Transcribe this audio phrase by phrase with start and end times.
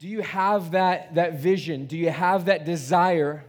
[0.00, 1.84] Do you have that, that vision?
[1.84, 3.44] Do you have that desire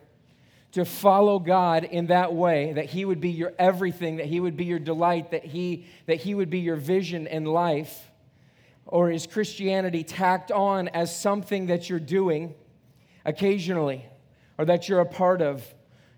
[0.73, 4.57] to follow God in that way, that He would be your everything, that He would
[4.57, 8.11] be your delight, that He, that he would be your vision in life?
[8.85, 12.53] Or is Christianity tacked on as something that you're doing
[13.23, 14.05] occasionally
[14.57, 15.63] or that you're a part of?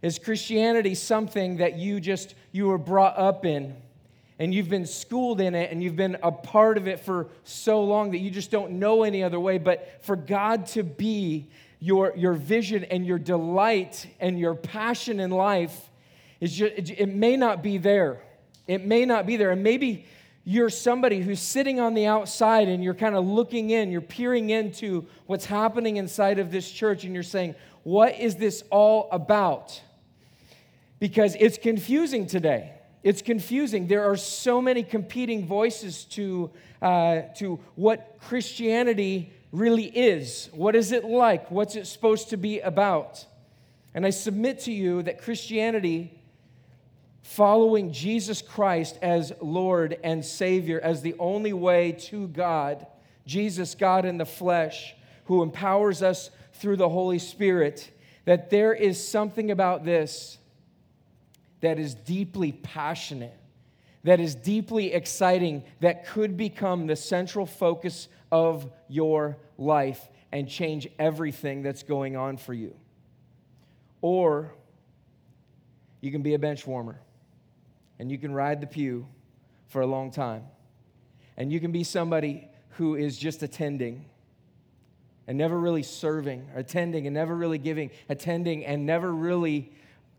[0.01, 3.75] Is Christianity something that you just you were brought up in
[4.39, 7.83] and you've been schooled in it and you've been a part of it for so
[7.83, 12.13] long that you just don't know any other way but for God to be your,
[12.15, 15.89] your vision and your delight and your passion in life
[16.39, 18.21] is just, it may not be there.
[18.67, 19.51] It may not be there.
[19.51, 20.05] And maybe
[20.45, 24.49] you're somebody who's sitting on the outside and you're kind of looking in, you're peering
[24.49, 29.81] into what's happening inside of this church, and you're saying, What is this all about?
[30.99, 32.73] Because it's confusing today.
[33.03, 33.87] It's confusing.
[33.87, 40.49] There are so many competing voices to, uh, to what Christianity really is.
[40.53, 41.51] What is it like?
[41.51, 43.25] What's it supposed to be about?
[43.93, 46.19] And I submit to you that Christianity,
[47.21, 52.87] following Jesus Christ as Lord and Savior, as the only way to God,
[53.27, 54.95] Jesus, God in the flesh,
[55.25, 57.91] who empowers us through the Holy Spirit,
[58.25, 60.37] that there is something about this
[61.63, 63.33] that is deeply passionate,
[64.03, 70.89] that is deeply exciting, that could become the central focus of your life and change
[70.99, 72.75] everything that's going on for you.
[74.01, 74.51] Or
[76.01, 76.99] you can be a bench warmer
[77.97, 79.07] and you can ride the pew
[79.69, 80.43] for a long time.
[81.37, 84.03] And you can be somebody who is just attending
[85.27, 89.71] and never really serving, attending and never really giving, attending and never really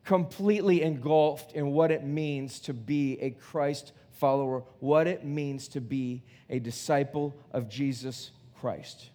[0.05, 5.81] completely engulfed in what it means to be a Christ follower, what it means to
[5.81, 9.11] be a disciple of Jesus Christ.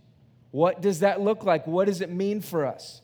[0.52, 1.68] What does that look like?
[1.68, 3.02] What does it mean for us?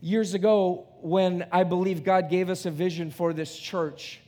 [0.00, 4.20] Years ago, when I believe God gave us a vision for this church,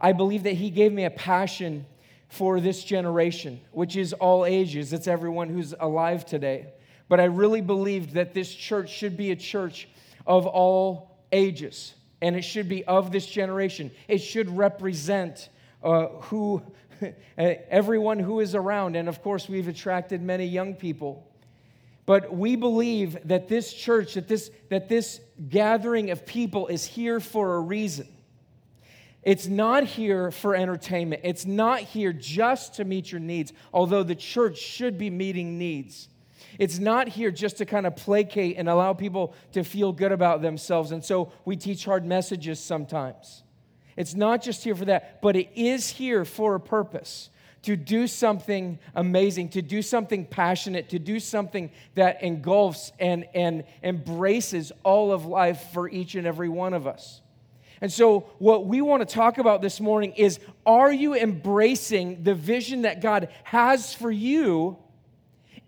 [0.00, 1.86] I believe that He gave me a passion
[2.28, 4.92] for this generation, which is all ages.
[4.92, 6.72] It's everyone who's alive today.
[7.08, 9.88] But I really believed that this church should be a church
[10.26, 13.90] of all ages, and it should be of this generation.
[14.06, 15.48] It should represent
[15.82, 16.62] uh, who
[17.38, 18.96] everyone who is around.
[18.96, 21.26] And of course, we've attracted many young people.
[22.04, 27.20] But we believe that this church, that this, that this gathering of people is here
[27.20, 28.08] for a reason.
[29.22, 31.22] It's not here for entertainment.
[31.24, 36.08] It's not here just to meet your needs, although the church should be meeting needs.
[36.58, 40.42] It's not here just to kind of placate and allow people to feel good about
[40.42, 40.92] themselves.
[40.92, 43.42] And so we teach hard messages sometimes.
[43.96, 47.30] It's not just here for that, but it is here for a purpose
[47.62, 53.64] to do something amazing, to do something passionate, to do something that engulfs and, and
[53.82, 57.20] embraces all of life for each and every one of us.
[57.80, 62.34] And so, what we want to talk about this morning is are you embracing the
[62.34, 64.78] vision that God has for you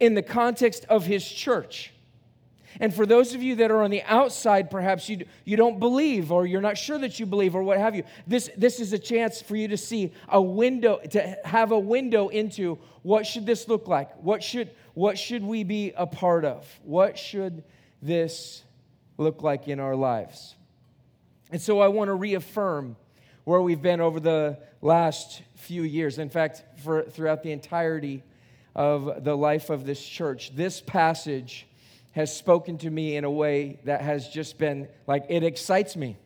[0.00, 1.94] in the context of His church?
[2.80, 6.32] And for those of you that are on the outside, perhaps you, you don't believe
[6.32, 8.98] or you're not sure that you believe or what have you, this, this is a
[8.98, 13.68] chance for you to see a window, to have a window into what should this
[13.68, 14.10] look like?
[14.16, 16.66] What should, what should we be a part of?
[16.82, 17.62] What should
[18.02, 18.64] this
[19.18, 20.56] look like in our lives?
[21.52, 22.96] And so I want to reaffirm
[23.44, 26.18] where we've been over the last few years.
[26.18, 28.24] In fact, for, throughout the entirety
[28.74, 31.66] of the life of this church, this passage
[32.12, 36.16] has spoken to me in a way that has just been like, it excites me.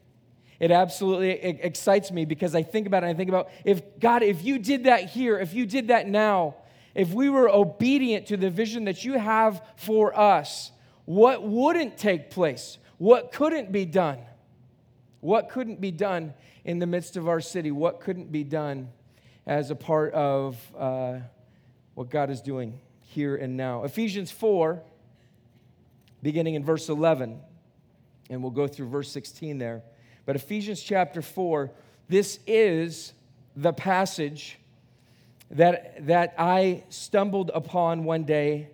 [0.60, 3.06] It absolutely excites me because I think about it.
[3.06, 6.56] I think about if God, if you did that here, if you did that now,
[6.94, 10.72] if we were obedient to the vision that you have for us,
[11.04, 12.78] what wouldn't take place?
[12.98, 14.19] What couldn't be done?
[15.20, 17.70] What couldn't be done in the midst of our city?
[17.70, 18.88] What couldn't be done
[19.47, 21.20] as a part of uh,
[21.98, 23.82] what God is doing here and now?
[23.82, 24.81] Ephesians 4
[26.23, 27.40] beginning in verse 11,
[28.31, 29.82] and we'll go through verse 16 there.
[30.25, 31.73] But Ephesians chapter 4,
[32.08, 33.14] this is
[33.56, 34.61] the passage
[35.50, 38.69] that, that I stumbled upon one day,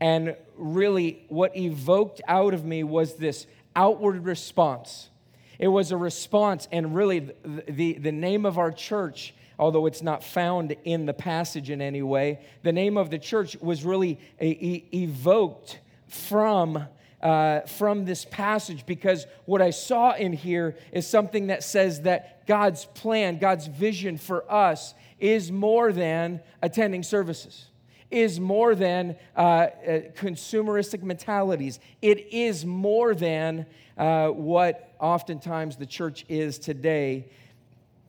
[0.00, 3.46] and really what evoked out of me was this
[3.76, 5.10] outward response.
[5.58, 7.34] It was a response, and really the,
[7.68, 12.02] the, the name of our church although it's not found in the passage in any
[12.02, 15.78] way, the name of the church was really evoked
[16.08, 16.88] from
[17.20, 22.46] uh, from this passage because what I saw in here is something that says that
[22.46, 27.66] God's plan, God's vision for us is more than attending services.
[28.10, 29.68] is more than uh, uh,
[30.16, 31.78] consumeristic mentalities.
[32.00, 33.66] It is more than
[33.98, 37.28] uh, what oftentimes the church is today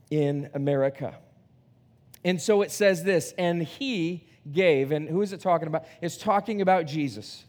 [0.10, 1.16] in America.
[2.24, 5.86] And so it says this, and he gave, and who is it talking about?
[6.02, 7.46] It's talking about Jesus.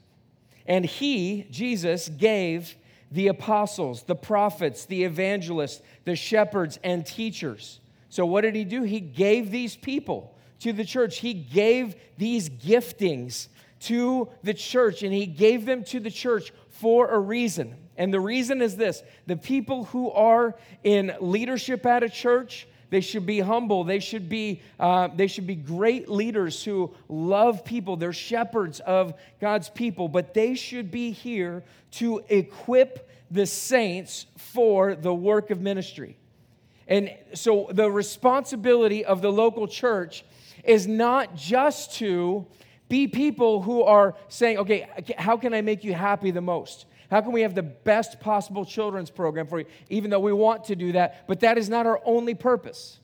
[0.67, 2.77] And he, Jesus, gave
[3.11, 7.81] the apostles, the prophets, the evangelists, the shepherds, and teachers.
[8.09, 8.83] So, what did he do?
[8.83, 11.19] He gave these people to the church.
[11.19, 13.49] He gave these giftings
[13.81, 17.77] to the church, and he gave them to the church for a reason.
[17.97, 23.01] And the reason is this the people who are in leadership at a church, they
[23.01, 23.85] should be humble.
[23.85, 27.97] They should be, uh, they should be great leaders who love people.
[27.97, 34.95] They're shepherds of God's people, but they should be here to equip the saints for
[34.95, 36.19] the work of ministry.
[36.87, 40.23] And so the responsibility of the local church
[40.63, 42.45] is not just to
[42.91, 44.87] be people who are saying, okay,
[45.17, 46.85] how can I make you happy the most?
[47.13, 49.67] How can we have the best possible children's program for you?
[49.91, 53.01] Even though we want to do that, but that is not our only purpose.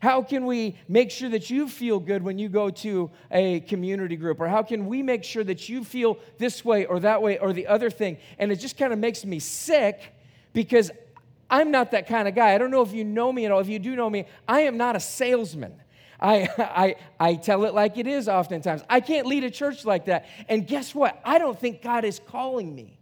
[0.00, 4.16] How can we make sure that you feel good when you go to a community
[4.16, 4.40] group?
[4.40, 7.52] Or how can we make sure that you feel this way or that way or
[7.52, 8.16] the other thing?
[8.38, 10.00] And it just kind of makes me sick
[10.54, 10.90] because
[11.50, 12.54] I'm not that kind of guy.
[12.54, 13.60] I don't know if you know me at all.
[13.60, 15.74] If you do know me, I am not a salesman.
[16.18, 18.80] I, I, I tell it like it is oftentimes.
[18.88, 20.24] I can't lead a church like that.
[20.48, 21.20] And guess what?
[21.22, 22.96] I don't think God is calling me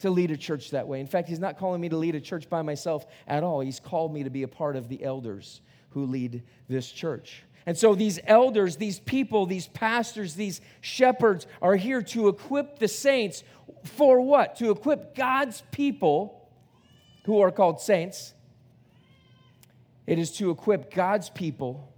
[0.00, 1.00] to lead a church that way.
[1.00, 3.60] In fact, He's not calling me to lead a church by myself at all.
[3.60, 5.60] He's called me to be a part of the elders
[5.90, 7.44] who lead this church.
[7.66, 12.88] And so these elders, these people, these pastors, these shepherds are here to equip the
[12.88, 13.42] saints
[13.84, 14.56] for what?
[14.56, 16.50] To equip God's people
[17.24, 18.34] who are called saints.
[20.06, 21.90] It is to equip God's people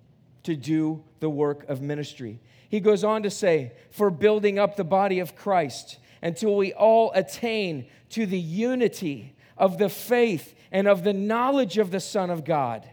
[0.44, 2.40] to do the work of ministry.
[2.68, 7.12] He goes on to say, for building up the body of Christ until we all
[7.12, 12.44] attain to the unity of the faith and of the knowledge of the Son of
[12.44, 12.88] God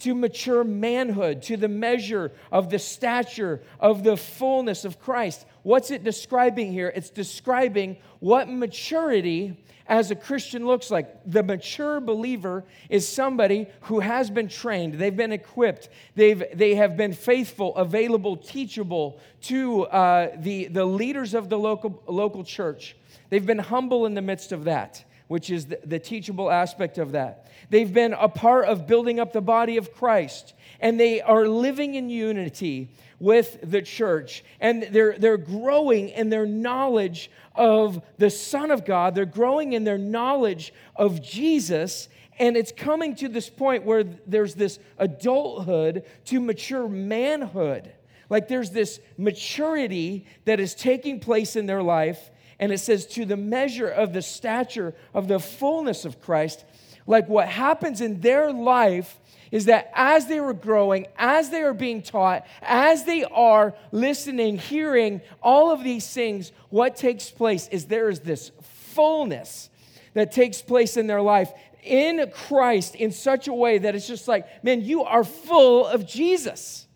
[0.00, 5.46] to mature manhood, to the measure of the stature of the fullness of Christ.
[5.62, 6.92] What's it describing here?
[6.94, 9.56] It's describing what maturity
[9.88, 11.08] as a Christian looks like.
[11.24, 16.96] The mature believer is somebody who has been trained, they've been equipped, they've, they have
[16.96, 22.96] been faithful, available, teachable to uh, the, the leaders of the local, local church.
[23.30, 27.12] They've been humble in the midst of that which is the, the, teachable aspect of
[27.12, 27.50] that.
[27.70, 31.94] They've been a part of building up the body of Christ, and they are living
[31.94, 34.44] in unity with the church.
[34.60, 39.84] And they're, they're growing in their knowledge of the Son of God, they're growing in
[39.84, 42.08] their knowledge of Jesus.
[42.38, 47.90] And it's coming to this point where there's this adulthood to mature manhood.
[48.28, 53.24] Like there's this maturity that is taking place in their life and it says, to
[53.24, 56.64] the measure of the stature of the fullness of Christ.
[57.06, 59.20] Like what happens in their life
[59.52, 64.58] is that as they were growing, as they are being taught, as they are listening,
[64.58, 68.50] hearing all of these things, what takes place is there is this
[68.94, 69.70] fullness
[70.14, 74.26] that takes place in their life in Christ in such a way that it's just
[74.26, 76.86] like, man, you are full of Jesus.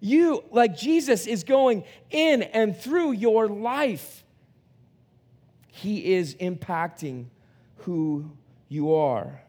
[0.00, 4.19] You, like Jesus, is going in and through your life.
[5.80, 7.28] He is impacting
[7.78, 8.30] who
[8.68, 9.40] you are.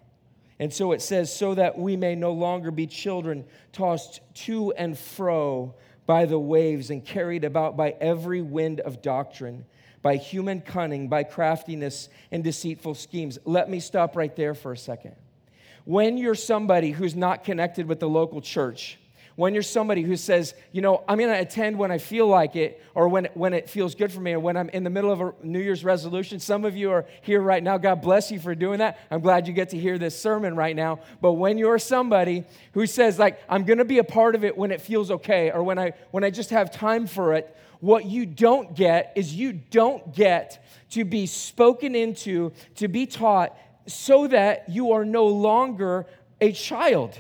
[0.60, 4.98] And so it says, so that we may no longer be children tossed to and
[4.98, 9.66] fro by the waves and carried about by every wind of doctrine,
[10.02, 13.38] by human cunning, by craftiness and deceitful schemes.
[13.44, 15.16] Let me stop right there for a second.
[15.84, 19.00] When you're somebody who's not connected with the local church,
[19.42, 22.56] when you're somebody who says, you know, I'm going to attend when I feel like
[22.56, 25.12] it or when, when it feels good for me or when I'm in the middle
[25.12, 26.40] of a New Year's resolution.
[26.40, 27.80] Some of you are here right now.
[27.80, 29.00] God bless you for doing that.
[29.10, 31.00] I'm glad you get to hear this sermon right now.
[31.22, 32.44] But when you're somebody
[32.74, 35.50] who says, like, I'm going to be a part of it when it feels okay
[35.50, 39.34] or when I, when I just have time for it, what you don't get is
[39.34, 43.58] you don't get to be spoken into, to be taught
[43.88, 46.06] so that you are no longer
[46.40, 47.18] a child.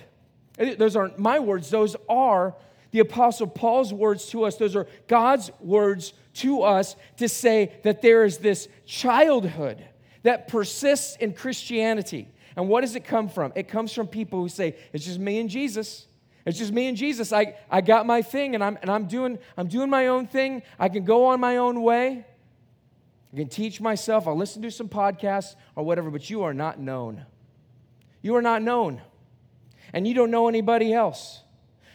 [0.57, 2.55] Those aren't my words, those are
[2.91, 4.57] the Apostle Paul's words to us.
[4.57, 9.83] Those are God's words to us to say that there is this childhood
[10.23, 12.27] that persists in Christianity.
[12.55, 13.53] And what does it come from?
[13.55, 16.05] It comes from people who say, It's just me and Jesus.
[16.45, 17.31] It's just me and Jesus.
[17.31, 20.63] I, I got my thing and, I'm, and I'm, doing, I'm doing my own thing.
[20.79, 22.25] I can go on my own way.
[23.31, 24.27] I can teach myself.
[24.27, 27.25] I'll listen to some podcasts or whatever, but you are not known.
[28.21, 29.01] You are not known
[29.93, 31.41] and you don't know anybody else.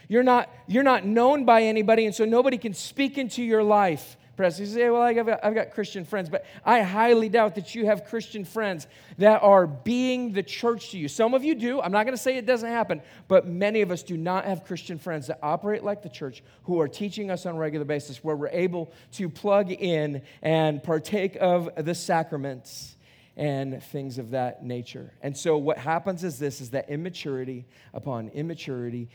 [0.07, 4.15] You're not, you're not known by anybody, and so nobody can speak into your life.
[4.37, 7.73] Perhaps you say, Well, I've got, I've got Christian friends, but I highly doubt that
[7.73, 8.87] you have Christian friends
[9.17, 11.07] that are being the church to you.
[11.07, 11.81] Some of you do.
[11.81, 14.63] I'm not going to say it doesn't happen, but many of us do not have
[14.63, 18.23] Christian friends that operate like the church who are teaching us on a regular basis,
[18.23, 22.96] where we're able to plug in and partake of the sacraments
[23.37, 25.13] and things of that nature.
[25.21, 29.09] And so what happens is this is that immaturity upon immaturity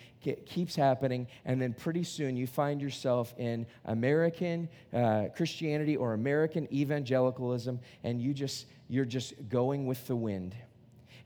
[0.46, 6.72] keeps happening and then pretty soon you find yourself in American uh, Christianity or American
[6.72, 10.54] evangelicalism and you just you're just going with the wind.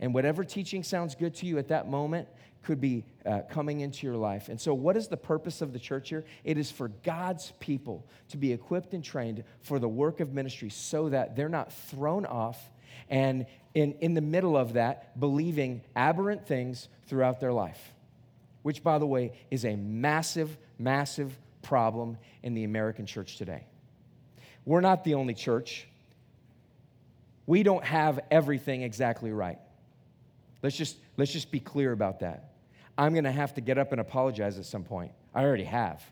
[0.01, 2.29] And whatever teaching sounds good to you at that moment
[2.63, 4.49] could be uh, coming into your life.
[4.49, 6.25] And so, what is the purpose of the church here?
[6.45, 10.71] It is for God's people to be equipped and trained for the work of ministry
[10.71, 12.71] so that they're not thrown off
[13.09, 17.93] and in, in the middle of that, believing aberrant things throughout their life,
[18.63, 23.67] which, by the way, is a massive, massive problem in the American church today.
[24.65, 25.87] We're not the only church.
[27.47, 29.59] We don't have everything exactly right.
[30.63, 32.51] Let's just, let's just be clear about that.
[32.99, 35.13] I'm going to have to get up and apologize at some point.
[35.35, 36.03] I already have.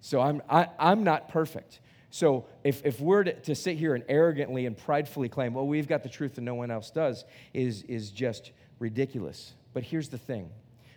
[0.00, 1.80] So I'm, I, i am not perfect.
[2.12, 5.88] So if, if we're to, to, sit here and arrogantly and pridefully claim, well, we've
[5.88, 9.54] got the truth and no one else does, is, is just ridiculous.
[9.72, 10.50] But here's the thing.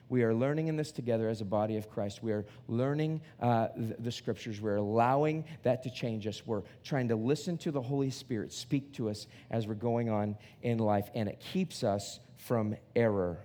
[0.10, 2.22] We are learning in this together as a body of Christ.
[2.22, 4.60] We are learning uh, the, the scriptures.
[4.60, 6.46] We're allowing that to change us.
[6.46, 10.36] We're trying to listen to the Holy Spirit speak to us as we're going on
[10.64, 13.38] in life, and it keeps us from error.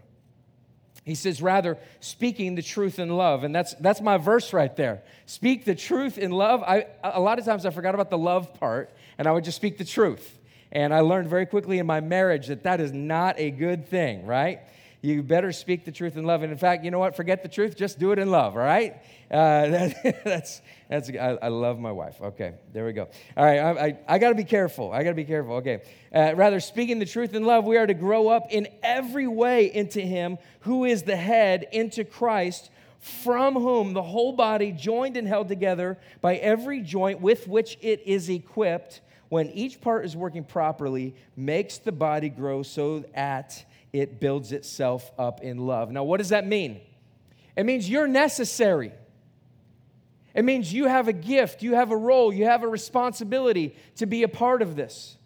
[1.10, 3.44] He says, rather, speaking the truth in love.
[3.44, 5.02] And that's, that's my verse right there.
[5.26, 6.62] Speak the truth in love.
[6.62, 9.56] I, a lot of times I forgot about the love part, and I would just
[9.56, 10.38] speak the truth.
[10.72, 14.24] And I learned very quickly in my marriage that that is not a good thing,
[14.24, 14.60] right?
[15.02, 16.42] You better speak the truth in love.
[16.42, 17.16] And in fact, you know what?
[17.16, 18.96] Forget the truth, just do it in love, all right?
[19.30, 22.20] Uh, that, that's, that's, I, I, love my wife.
[22.20, 23.08] Okay, there we go.
[23.36, 24.92] All right, I, I, I got to be careful.
[24.92, 25.54] I got to be careful.
[25.56, 25.80] Okay.
[26.14, 29.72] Uh, rather, speaking the truth in love, we are to grow up in every way
[29.72, 35.26] into Him who is the head, into Christ, from whom the whole body, joined and
[35.26, 40.44] held together by every joint with which it is equipped, when each part is working
[40.44, 45.90] properly, makes the body grow so that it builds itself up in love.
[45.90, 46.80] Now, what does that mean?
[47.56, 48.92] It means you're necessary.
[50.34, 54.06] It means you have a gift, you have a role, you have a responsibility to
[54.06, 55.16] be a part of this.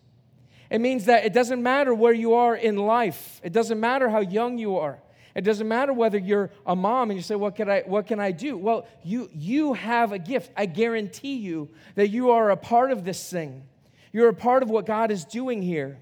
[0.70, 4.20] It means that it doesn't matter where you are in life, it doesn't matter how
[4.20, 4.98] young you are.
[5.34, 8.20] It doesn't matter whether you're a mom and you say, What can I, what can
[8.20, 8.56] I do?
[8.56, 10.52] Well, you, you have a gift.
[10.56, 13.64] I guarantee you that you are a part of this thing.
[14.12, 15.98] You're a part of what God is doing here.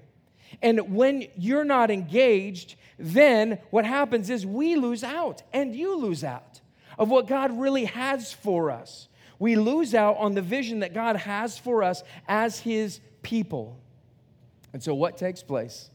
[0.61, 6.23] And when you're not engaged, then what happens is we lose out and you lose
[6.23, 6.61] out
[6.97, 9.07] of what God really has for us.
[9.39, 13.79] We lose out on the vision that God has for us as His people.
[14.71, 15.89] And so, what takes place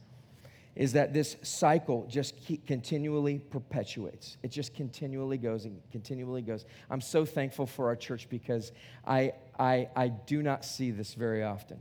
[0.78, 2.34] is that this cycle just
[2.66, 4.36] continually perpetuates.
[4.44, 6.64] It just continually goes and continually goes.
[6.88, 8.70] I'm so thankful for our church because
[9.04, 11.80] I, I, I do not see this very often.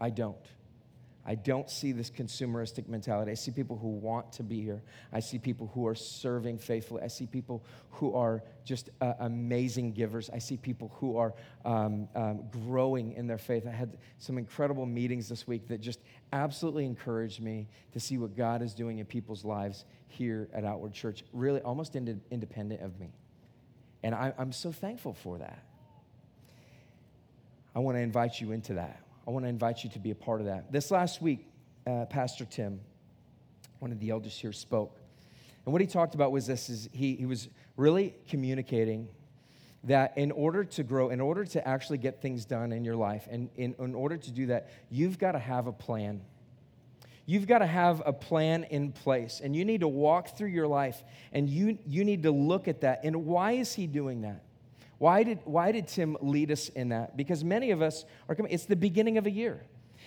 [0.00, 0.36] I don't.
[1.26, 3.30] I don't see this consumeristic mentality.
[3.30, 4.82] I see people who want to be here.
[5.12, 7.02] I see people who are serving faithfully.
[7.02, 10.28] I see people who are just uh, amazing givers.
[10.28, 11.32] I see people who are
[11.64, 13.66] um, um, growing in their faith.
[13.66, 16.00] I had some incredible meetings this week that just
[16.32, 20.92] absolutely encouraged me to see what God is doing in people's lives here at Outward
[20.92, 23.14] Church, really almost ind- independent of me.
[24.02, 25.64] And I, I'm so thankful for that.
[27.74, 29.00] I want to invite you into that.
[29.26, 30.70] I want to invite you to be a part of that.
[30.70, 31.46] This last week,
[31.86, 32.80] uh, Pastor Tim,
[33.78, 34.98] one of the elders here, spoke.
[35.64, 39.08] And what he talked about was this is he, he was really communicating
[39.84, 43.26] that in order to grow, in order to actually get things done in your life,
[43.30, 46.20] and in, in order to do that, you've got to have a plan.
[47.26, 50.66] You've got to have a plan in place, and you need to walk through your
[50.66, 51.02] life,
[51.32, 53.00] and you, you need to look at that.
[53.04, 54.42] And why is he doing that?
[55.04, 57.14] Why did, why did Tim lead us in that?
[57.14, 59.62] Because many of us are coming, it's the beginning of a year.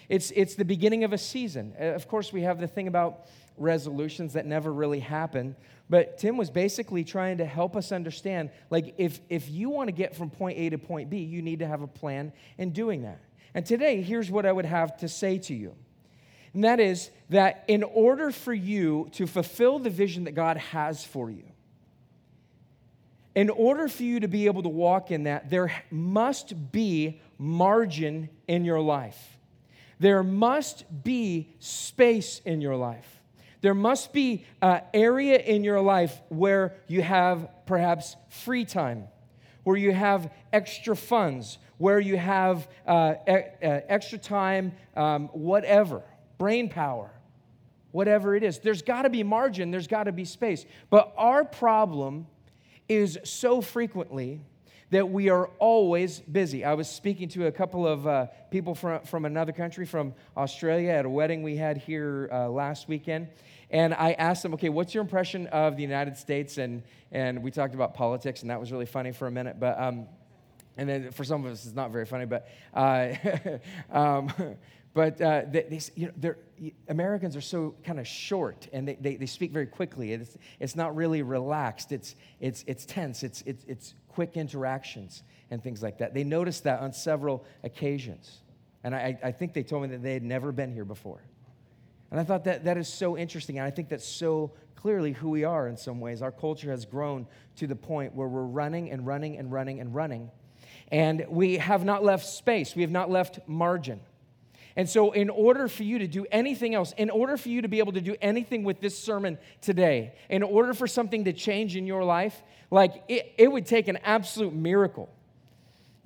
[0.09, 1.75] It's, it's the beginning of a season.
[1.79, 3.27] Uh, of course, we have the thing about
[3.57, 5.55] resolutions that never really happen.
[5.87, 9.91] But Tim was basically trying to help us understand like, if, if you want to
[9.91, 13.03] get from point A to point B, you need to have a plan in doing
[13.03, 13.21] that.
[13.53, 15.75] And today, here's what I would have to say to you.
[16.55, 21.05] And that is that in order for you to fulfill the vision that God has
[21.05, 21.43] for you,
[23.37, 28.29] in order for you to be able to walk in that, there must be margin
[28.47, 29.37] in your life.
[29.99, 33.05] There must be space in your life.
[33.61, 39.03] There must be an area in your life where you have perhaps free time,
[39.63, 46.01] where you have extra funds, where you have uh, e- uh, extra time, um, whatever,
[46.39, 47.11] brain power,
[47.91, 48.57] whatever it is.
[48.57, 50.65] There's got to be margin, there's got to be space.
[50.89, 52.25] But our problem
[52.89, 54.41] is so frequently
[54.89, 56.63] that we are always busy.
[56.63, 60.91] I was speaking to a couple of uh, people from, from another country, from Australia,
[60.91, 63.27] at a wedding we had here uh, last weekend.
[63.69, 66.57] And I asked them, okay, what's your impression of the United States?
[66.57, 69.59] And, and we talked about politics, and that was really funny for a minute.
[69.59, 70.07] But, um,
[70.77, 73.13] and then for some of us, it's not very funny, but, uh,
[73.91, 74.31] um,
[74.97, 76.33] but uh, they, they, you know,
[76.87, 80.11] Americans are so kind of short and they, they, they, speak very quickly.
[80.11, 85.61] It's, it's not really relaxed, it's, it's, it's tense, it's, it's, it's quick interactions and
[85.61, 86.15] things like that.
[86.15, 88.39] They noticed that on several occasions.
[88.83, 91.21] And I, I think they told me that they had never been here before.
[92.09, 93.59] And I thought that that is so interesting.
[93.59, 96.23] And I think that's so clearly who we are in some ways.
[96.23, 97.27] Our culture has grown
[97.57, 100.31] to the point where we're running and running and running and running.
[100.91, 103.99] And we have not left space, we have not left margin.
[104.77, 107.67] And so, in order for you to do anything else, in order for you to
[107.67, 111.75] be able to do anything with this sermon today, in order for something to change
[111.75, 115.09] in your life, like it, it would take an absolute miracle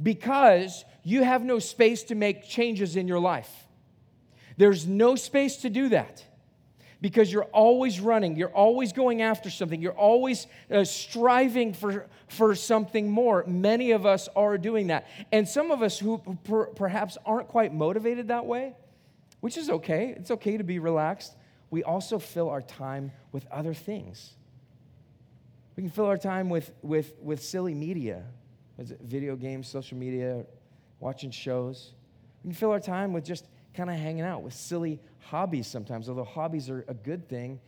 [0.01, 3.51] because you have no space to make changes in your life.
[4.56, 6.24] There's no space to do that
[7.01, 12.53] because you're always running, you're always going after something, you're always uh, striving for, for
[12.53, 13.43] something more.
[13.48, 15.08] Many of us are doing that.
[15.31, 18.75] And some of us who per, perhaps aren't quite motivated that way,
[19.39, 21.36] which is okay, it's okay to be relaxed,
[21.72, 24.34] we also fill our time with other things.
[25.75, 28.24] We can fill our time with, with, with silly media,
[28.77, 30.46] video games, social media,
[31.00, 31.93] watching shows.
[32.43, 36.10] We can fill our time with just kind of hanging out with silly hobbies sometimes.
[36.10, 37.60] Although hobbies are a good thing,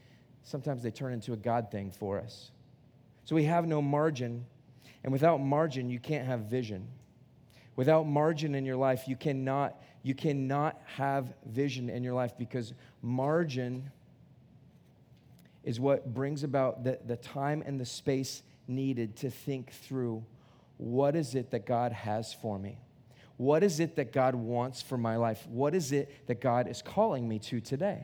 [0.44, 2.52] sometimes they turn into a God thing for us.
[3.26, 4.46] So we have no margin,
[5.04, 6.88] and without margin, you can't have vision.
[7.76, 12.74] Without margin in your life, you cannot, you cannot have vision in your life because
[13.02, 13.90] margin
[15.64, 20.24] is what brings about the, the time and the space needed to think through
[20.78, 22.78] what is it that God has for me?
[23.38, 25.46] What is it that God wants for my life?
[25.48, 28.04] What is it that God is calling me to today?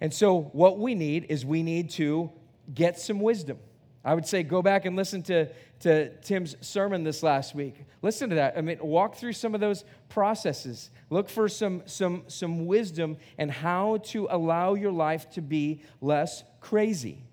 [0.00, 2.30] And so, what we need is we need to
[2.72, 3.58] get some wisdom.
[4.04, 5.48] I would say go back and listen to,
[5.80, 7.84] to Tim's sermon this last week.
[8.02, 8.56] Listen to that.
[8.56, 10.90] I mean, walk through some of those processes.
[11.10, 16.44] Look for some, some, some wisdom and how to allow your life to be less
[16.60, 17.24] crazy,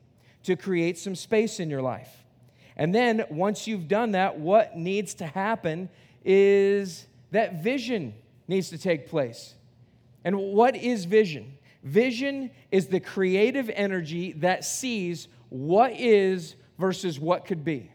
[0.43, 2.25] to create some space in your life.
[2.75, 5.89] And then, once you've done that, what needs to happen
[6.23, 8.13] is that vision
[8.47, 9.55] needs to take place.
[10.23, 11.57] And what is vision?
[11.83, 17.91] Vision is the creative energy that sees what is versus what could be.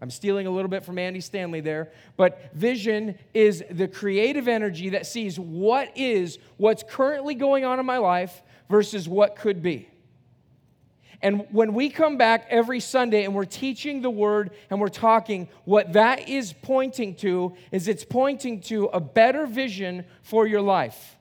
[0.00, 4.90] I'm stealing a little bit from Andy Stanley there, but vision is the creative energy
[4.90, 9.88] that sees what is, what's currently going on in my life versus what could be.
[11.20, 15.48] And when we come back every Sunday and we're teaching the word and we're talking,
[15.64, 21.16] what that is pointing to is it's pointing to a better vision for your life.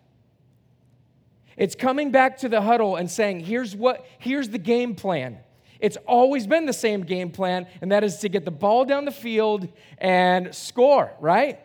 [1.55, 5.39] It's coming back to the huddle and saying, here's what, here's the game plan.
[5.79, 9.05] It's always been the same game plan, and that is to get the ball down
[9.05, 11.59] the field and score, right?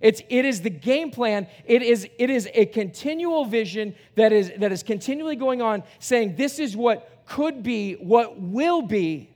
[0.00, 1.48] It's, it is the game plan.
[1.64, 6.36] It is, it is a continual vision that is, that is continually going on, saying,
[6.36, 9.30] This is what could be, what will be.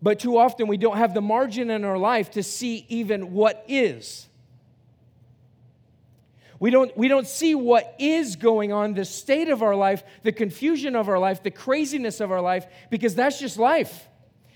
[0.00, 3.64] But too often we don't have the margin in our life to see even what
[3.66, 4.28] is.
[6.60, 10.32] We don't, we don't see what is going on, the state of our life, the
[10.32, 14.08] confusion of our life, the craziness of our life, because that's just life.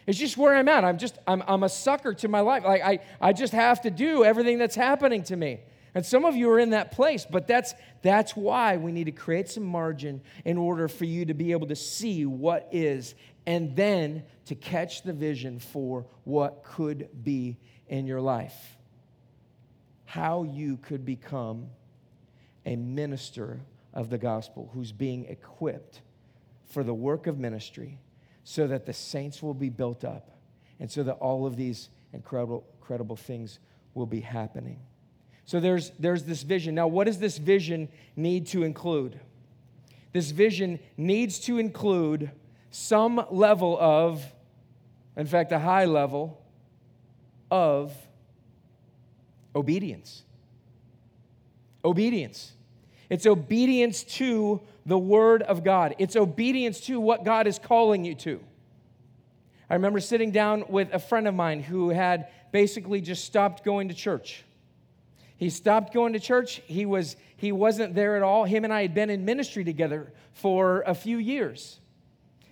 [0.06, 0.84] It's just where I'm at.
[0.84, 2.64] I'm just, I'm, I'm a sucker to my life.
[2.64, 5.60] Like I, I just have to do everything that's happening to me.
[5.94, 9.12] And some of you are in that place, but that's, that's why we need to
[9.12, 13.14] create some margin in order for you to be able to see what is
[13.46, 18.76] and then to catch the vision for what could be in your life.
[20.06, 21.68] How you could become
[22.64, 23.60] a minister
[23.92, 26.00] of the gospel who's being equipped
[26.70, 27.98] for the work of ministry
[28.44, 30.30] so that the saints will be built up
[30.80, 33.58] and so that all of these incredible, incredible things
[33.94, 34.80] will be happening.
[35.44, 36.74] So there's, there's this vision.
[36.74, 39.18] Now, what does this vision need to include?
[40.12, 42.30] This vision needs to include
[42.70, 44.24] some level of,
[45.16, 46.42] in fact, a high level
[47.50, 47.92] of
[49.54, 50.22] obedience.
[51.84, 52.52] Obedience.
[53.10, 58.14] It's obedience to the Word of God, it's obedience to what God is calling you
[58.16, 58.40] to.
[59.70, 63.88] I remember sitting down with a friend of mine who had basically just stopped going
[63.88, 64.44] to church.
[65.42, 66.62] He stopped going to church.
[66.66, 68.44] He, was, he wasn't there at all.
[68.44, 71.80] Him and I had been in ministry together for a few years.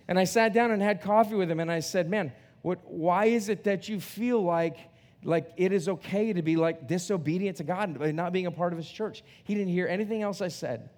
[0.09, 3.27] And I sat down and had coffee with him, and I said, Man, what, why
[3.27, 4.75] is it that you feel like,
[5.23, 8.73] like it is okay to be like disobedient to God by not being a part
[8.73, 9.23] of his church?
[9.45, 10.89] He didn't hear anything else I said.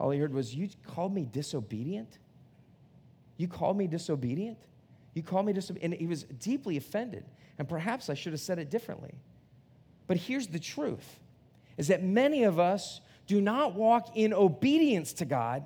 [0.00, 2.18] All he heard was, You called me disobedient?
[3.36, 4.58] You called me disobedient?
[5.14, 5.92] You called me disobedient?
[5.92, 7.24] And he was deeply offended.
[7.56, 9.14] And perhaps I should have said it differently.
[10.06, 11.20] But here's the truth
[11.76, 15.64] is that many of us do not walk in obedience to God.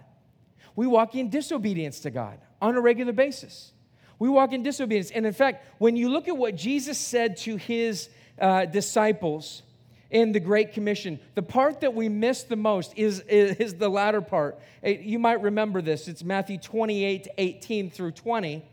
[0.77, 3.73] We walk in disobedience to God on a regular basis.
[4.19, 5.11] We walk in disobedience.
[5.11, 8.09] And in fact, when you look at what Jesus said to his
[8.41, 9.63] uh, disciples
[10.11, 14.21] in the Great Commission, the part that we miss the most is, is the latter
[14.21, 14.59] part.
[14.83, 16.09] You might remember this.
[16.09, 18.65] It's Matthew 28 18 through 20,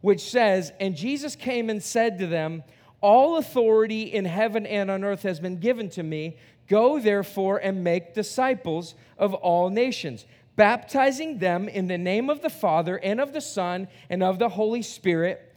[0.00, 2.64] which says, And Jesus came and said to them,
[3.02, 6.38] All authority in heaven and on earth has been given to me.
[6.68, 10.24] Go therefore and make disciples of all nations
[10.56, 14.48] baptizing them in the name of the Father and of the Son and of the
[14.48, 15.54] Holy Spirit,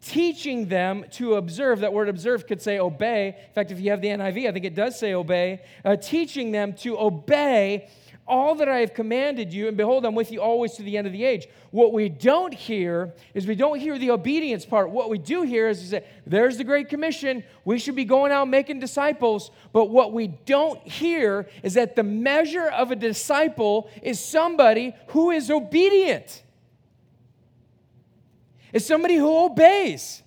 [0.00, 1.80] teaching them to observe.
[1.80, 3.28] That word observe could say obey.
[3.28, 5.62] In fact, if you have the NIV, I think it does say obey.
[5.84, 7.88] Uh, teaching them to obey
[8.26, 11.06] all that I have commanded you, and behold, I'm with you always to the end
[11.06, 11.46] of the age.
[11.70, 14.90] What we don't hear is we don't hear the obedience part.
[14.90, 17.44] What we do hear is, that there's the Great Commission.
[17.66, 19.50] We should be going out making disciples.
[19.72, 25.30] But what we don't hear is that the measure of a disciple is somebody who
[25.30, 26.42] is obedient,
[28.72, 30.22] is somebody who obeys.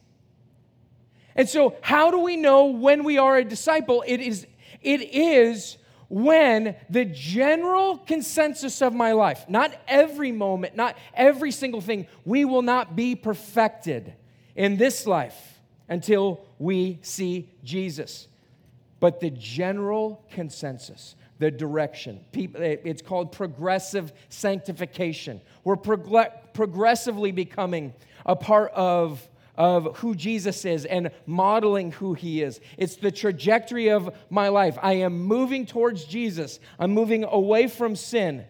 [1.36, 4.04] And so, how do we know when we are a disciple?
[4.06, 4.46] It is,
[4.82, 5.78] it is
[6.10, 12.46] when the general consensus of my life, not every moment, not every single thing, we
[12.46, 14.14] will not be perfected
[14.56, 18.28] in this life until we see Jesus.
[19.00, 25.42] But the general consensus, the direction, it's called progressive sanctification.
[25.64, 27.94] We're progressively becoming
[28.26, 32.60] a part of of who Jesus is and modeling who he is.
[32.78, 34.78] It's the trajectory of my life.
[34.82, 38.46] I am moving towards Jesus, I'm moving away from sin.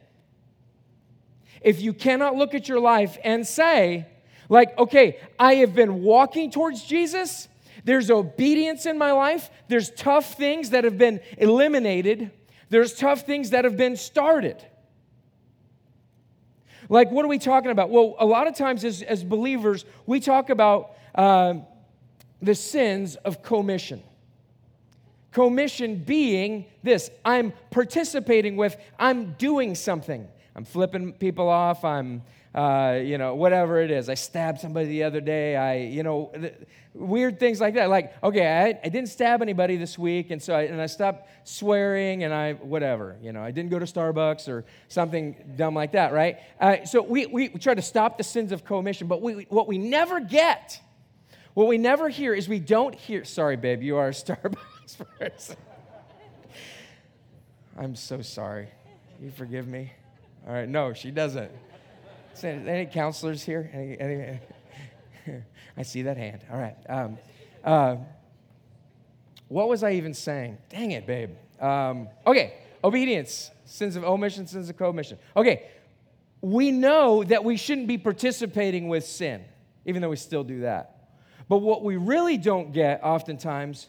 [1.62, 4.06] If you cannot look at your life and say,
[4.50, 7.48] like, okay, I have been walking towards Jesus,
[7.84, 12.32] there's obedience in my life, there's tough things that have been eliminated,
[12.70, 14.64] there's tough things that have been started.
[16.90, 17.90] Like, what are we talking about?
[17.90, 21.56] Well, a lot of times as, as believers, we talk about uh,
[22.42, 24.02] the sins of commission.
[25.32, 30.28] Commission being this I'm participating with, I'm doing something.
[30.56, 32.24] I'm flipping people off, I'm,
[32.56, 34.10] uh, you know, whatever it is.
[34.10, 36.56] I stabbed somebody the other day, I, you know, th-
[36.96, 37.92] weird things like that.
[37.92, 41.30] Like, okay, I, I didn't stab anybody this week, and so I, and I stopped
[41.44, 45.92] swearing, and I, whatever, you know, I didn't go to Starbucks or something dumb like
[45.92, 46.40] that, right?
[46.60, 49.78] Uh, so we, we, try to stop the sins of commission, but we, what we
[49.78, 50.82] never get
[51.58, 55.56] what we never hear is we don't hear, sorry, babe, you are a Starbucks person.
[57.76, 58.68] I'm so sorry.
[59.20, 59.92] You forgive me?
[60.46, 61.50] All right, no, she doesn't.
[62.44, 63.72] Any counselors here?
[63.74, 64.40] Any, any,
[65.78, 66.46] I see that hand.
[66.52, 66.76] All right.
[66.88, 67.18] Um,
[67.64, 67.96] uh,
[69.48, 70.60] what was I even saying?
[70.70, 71.32] Dang it, babe.
[71.60, 75.18] Um, okay, obedience, sins of omission, sins of commission.
[75.36, 75.64] Okay,
[76.40, 79.44] we know that we shouldn't be participating with sin,
[79.88, 80.97] even though we still do that.
[81.50, 83.88] But what we really don't get oftentimes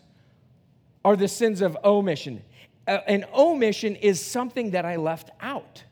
[1.04, 2.42] are the sins of omission.
[2.86, 5.84] An omission is something that I left out,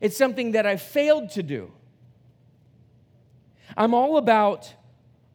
[0.00, 1.72] it's something that I failed to do.
[3.76, 4.72] I'm all about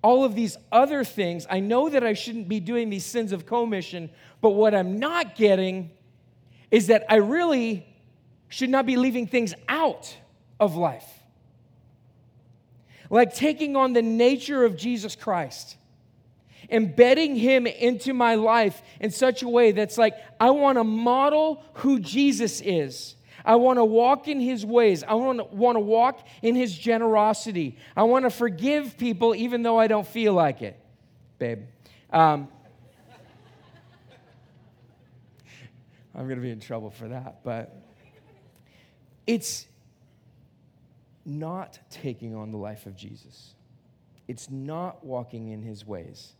[0.04, 1.46] all of these other things.
[1.48, 4.10] I know that I shouldn't be doing these sins of commission,
[4.42, 5.92] but what I'm not getting
[6.72, 7.86] is that I really
[8.48, 10.16] should not be leaving things out
[10.60, 11.21] of life
[13.12, 15.76] like taking on the nature of Jesus Christ,
[16.70, 21.62] embedding him into my life in such a way that's like, I want to model
[21.76, 23.16] who Jesus is.
[23.44, 25.04] I want to walk in his ways.
[25.04, 27.78] I want to, want to walk in his generosity.
[27.98, 30.80] I want to forgive people even though I don't feel like it,
[31.38, 31.64] babe.
[32.14, 32.48] Um,
[36.16, 37.76] I'm going to be in trouble for that, but
[39.28, 39.66] it's
[41.26, 43.56] not taking on the life of Jesus.
[44.28, 46.34] It's not walking in his ways.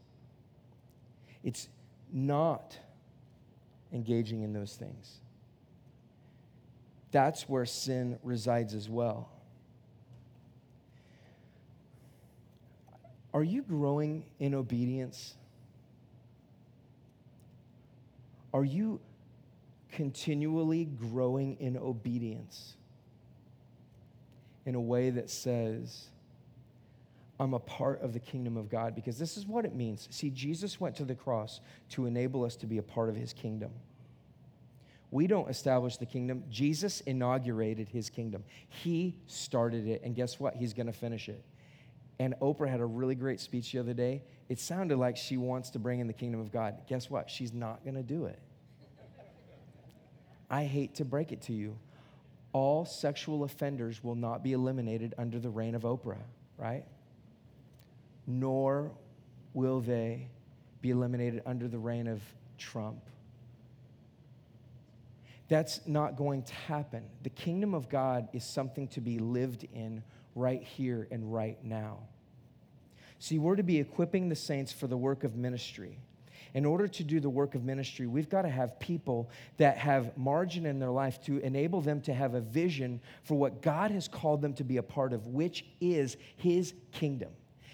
[1.44, 1.68] It's
[2.12, 2.78] not
[3.92, 5.18] engaging in those things.
[7.12, 9.30] That's where sin resides as well.
[13.34, 15.36] Are you growing in obedience?
[18.54, 19.00] Are you
[19.92, 22.76] continually growing in obedience
[24.66, 26.10] in a way that says,
[27.40, 28.94] I'm a part of the kingdom of God?
[28.94, 30.08] Because this is what it means.
[30.12, 33.34] See, Jesus went to the cross to enable us to be a part of his
[33.34, 33.72] kingdom.
[35.10, 36.44] We don't establish the kingdom.
[36.50, 38.44] Jesus inaugurated his kingdom.
[38.70, 40.56] He started it, and guess what?
[40.56, 41.44] He's going to finish it.
[42.20, 44.22] And Oprah had a really great speech the other day.
[44.48, 46.76] It sounded like she wants to bring in the kingdom of God.
[46.88, 47.30] Guess what?
[47.30, 48.40] She's not going to do it.
[50.50, 51.78] I hate to break it to you.
[52.54, 56.22] All sexual offenders will not be eliminated under the reign of Oprah,
[56.58, 56.84] right?
[58.28, 58.92] Nor
[59.54, 60.28] will they
[60.82, 62.22] be eliminated under the reign of
[62.58, 63.00] Trump.
[65.48, 67.04] That's not going to happen.
[67.24, 70.04] The kingdom of God is something to be lived in
[70.36, 72.00] right here and right now.
[73.20, 75.98] See, we're to be equipping the saints for the work of ministry
[76.54, 80.18] in order to do the work of ministry, we've got to have people that have
[80.18, 84.08] margin in their life to enable them to have a vision for what God has
[84.08, 87.30] called them to be a part of, which is His kingdom.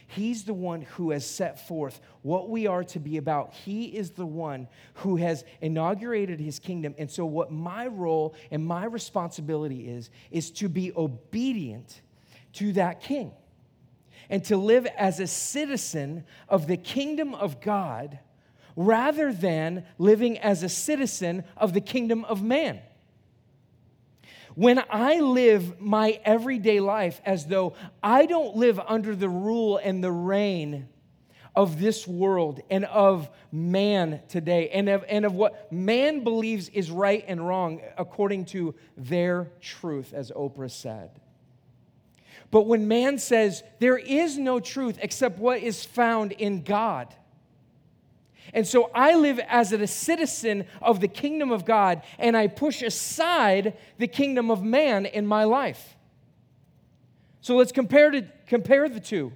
[0.09, 3.53] He's the one who has set forth what we are to be about.
[3.53, 6.95] He is the one who has inaugurated his kingdom.
[6.97, 12.01] And so, what my role and my responsibility is, is to be obedient
[12.53, 13.33] to that king
[14.29, 18.19] and to live as a citizen of the kingdom of God
[18.77, 22.79] rather than living as a citizen of the kingdom of man.
[24.53, 30.03] When I live my everyday life as though I don't live under the rule and
[30.03, 30.87] the reign
[31.55, 36.91] of this world and of man today and of, and of what man believes is
[36.91, 41.09] right and wrong according to their truth, as Oprah said.
[42.51, 47.13] But when man says there is no truth except what is found in God,
[48.53, 52.81] and so I live as a citizen of the kingdom of God, and I push
[52.81, 55.95] aside the kingdom of man in my life.
[57.41, 59.31] So let's compare, to, compare the two.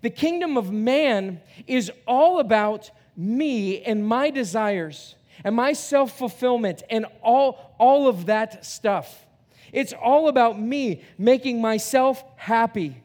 [0.00, 6.82] The kingdom of man is all about me and my desires and my self fulfillment
[6.90, 9.26] and all, all of that stuff.
[9.72, 13.02] It's all about me making myself happy.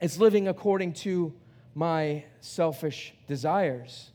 [0.00, 1.32] It's living according to
[1.74, 4.10] my selfish desires.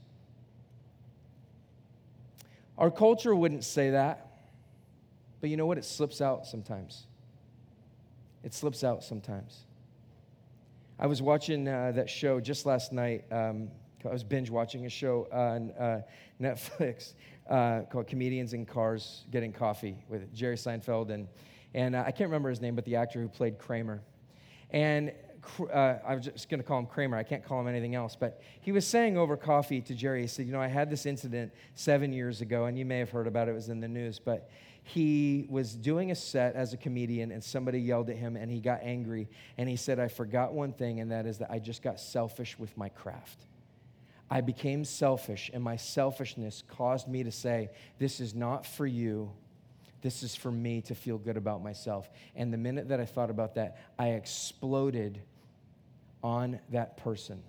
[2.78, 4.28] Our culture wouldn't say that,
[5.42, 5.78] but you know what?
[5.78, 7.06] It slips out sometimes.
[8.44, 9.66] It slips out sometimes.
[11.00, 13.26] I was watching uh, that show just last night.
[13.32, 13.70] Um,
[14.06, 16.02] I was binge watching a show on uh,
[16.42, 17.14] Netflix
[17.50, 21.10] uh, called Comedians in Cars Getting Coffee with Jerry Seinfeld.
[21.10, 21.28] And,
[21.74, 24.02] and uh, I can't remember his name, but the actor who played Kramer.
[24.72, 25.12] And
[25.60, 27.18] uh, I was just going to call him Kramer.
[27.18, 28.16] I can't call him anything else.
[28.16, 31.06] But he was saying over coffee to Jerry, he said, You know, I had this
[31.06, 33.88] incident seven years ago, and you may have heard about it, it was in the
[33.88, 34.20] news.
[34.20, 34.50] But
[34.84, 38.60] he was doing a set as a comedian, and somebody yelled at him, and he
[38.60, 39.28] got angry.
[39.58, 42.60] And he said, I forgot one thing, and that is that I just got selfish
[42.60, 43.46] with my craft.
[44.30, 49.32] I became selfish, and my selfishness caused me to say, This is not for you.
[50.02, 52.12] This is for me to feel good about myself.
[52.36, 55.20] And the minute that I thought about that, I exploded
[56.26, 57.40] on that person.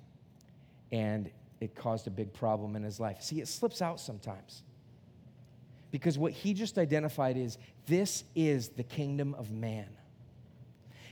[0.93, 3.23] And it caused a big problem in his life.
[3.23, 4.62] See, it slips out sometimes.
[5.91, 9.89] Because what he just identified is this is the kingdom of man.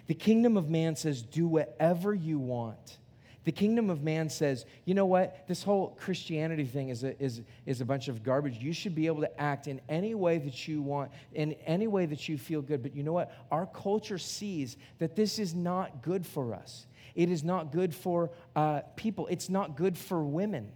[0.09, 2.98] The kingdom of man says, do whatever you want.
[3.44, 5.48] The kingdom of man says, you know what?
[5.48, 8.59] This whole Christianity thing is a, is, is a bunch of garbage.
[8.59, 12.05] You should be able to act in any way that you want, in any way
[12.05, 12.83] that you feel good.
[12.83, 13.33] But you know what?
[13.50, 16.87] Our culture sees that this is not good for us.
[17.14, 19.27] It is not good for uh, people.
[19.29, 20.72] It's not good for women.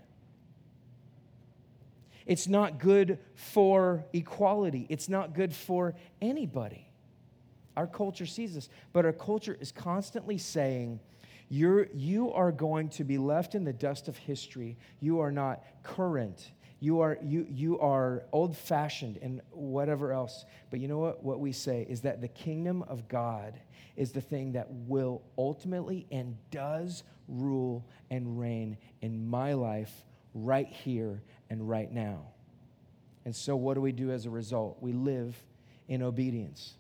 [2.27, 4.87] It's not good for equality.
[4.91, 6.87] It's not good for anybody.
[7.77, 11.01] Our culture sees this, but our culture is constantly saying,
[11.49, 14.77] you're, you are going to be left in the dust of history.
[15.01, 16.53] You are not current.
[16.81, 20.45] You are, you, you are old fashioned and whatever else.
[20.71, 21.25] But you know what?
[21.25, 23.59] What we say is that the kingdom of God
[23.99, 30.69] is the thing that will ultimately and does rule and reign in my life right
[30.69, 32.21] here and right now.
[33.25, 34.79] And so, what do we do as a result?
[34.81, 35.37] We live
[35.89, 36.75] in obedience.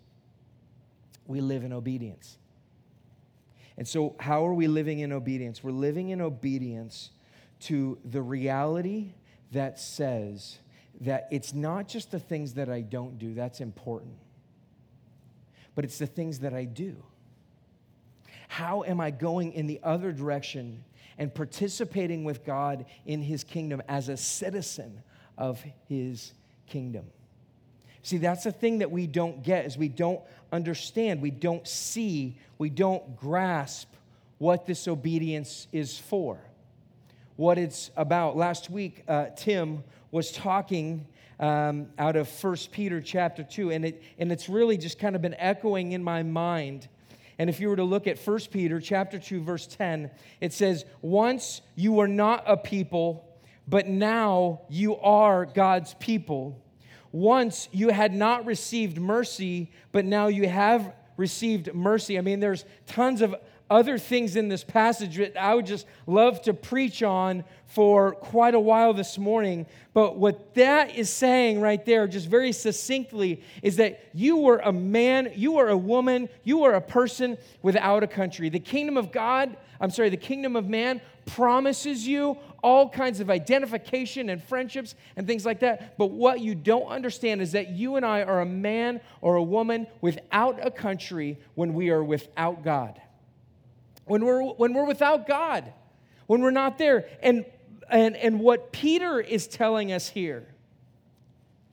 [1.26, 2.38] We live in obedience.
[3.76, 5.62] And so, how are we living in obedience?
[5.62, 7.10] We're living in obedience
[7.62, 9.14] to the reality
[9.50, 10.58] that says
[11.00, 14.14] that it's not just the things that I don't do, that's important
[15.78, 16.96] but it's the things that I do.
[18.48, 20.82] How am I going in the other direction
[21.18, 25.04] and participating with God in his kingdom as a citizen
[25.36, 26.32] of his
[26.66, 27.04] kingdom?
[28.02, 32.36] See, that's the thing that we don't get is we don't understand, we don't see,
[32.58, 33.88] we don't grasp
[34.38, 36.40] what this obedience is for,
[37.36, 38.36] what it's about.
[38.36, 41.06] Last week, uh, Tim was talking
[41.40, 45.22] um, out of 1 Peter chapter 2, and, it, and it's really just kind of
[45.22, 46.88] been echoing in my mind.
[47.38, 50.84] And if you were to look at 1 Peter chapter 2, verse 10, it says,
[51.00, 53.24] Once you were not a people,
[53.68, 56.60] but now you are God's people.
[57.12, 62.18] Once you had not received mercy, but now you have received mercy.
[62.18, 63.34] I mean, there's tons of
[63.70, 68.54] other things in this passage that I would just love to preach on for quite
[68.54, 69.66] a while this morning.
[69.92, 74.72] But what that is saying right there, just very succinctly, is that you were a
[74.72, 78.48] man, you were a woman, you were a person without a country.
[78.48, 83.28] The kingdom of God, I'm sorry, the kingdom of man promises you all kinds of
[83.28, 85.98] identification and friendships and things like that.
[85.98, 89.42] But what you don't understand is that you and I are a man or a
[89.42, 92.98] woman without a country when we are without God
[94.08, 95.72] when we're, when we're without God,
[96.26, 97.08] when we're not there.
[97.22, 97.44] And,
[97.90, 100.46] and, and what Peter is telling us here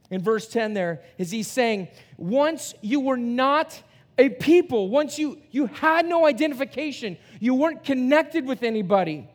[0.10, 3.82] in verse 10 there is he's saying, once you were not
[4.18, 9.28] a people, once you, you had no identification, you weren't connected with anybody.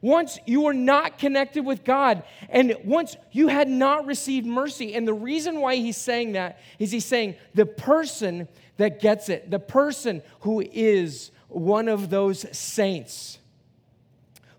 [0.00, 4.94] Once you were not connected with God, and once you had not received mercy.
[4.94, 9.50] And the reason why he's saying that is he's saying the person that gets it,
[9.50, 13.38] the person who is one of those saints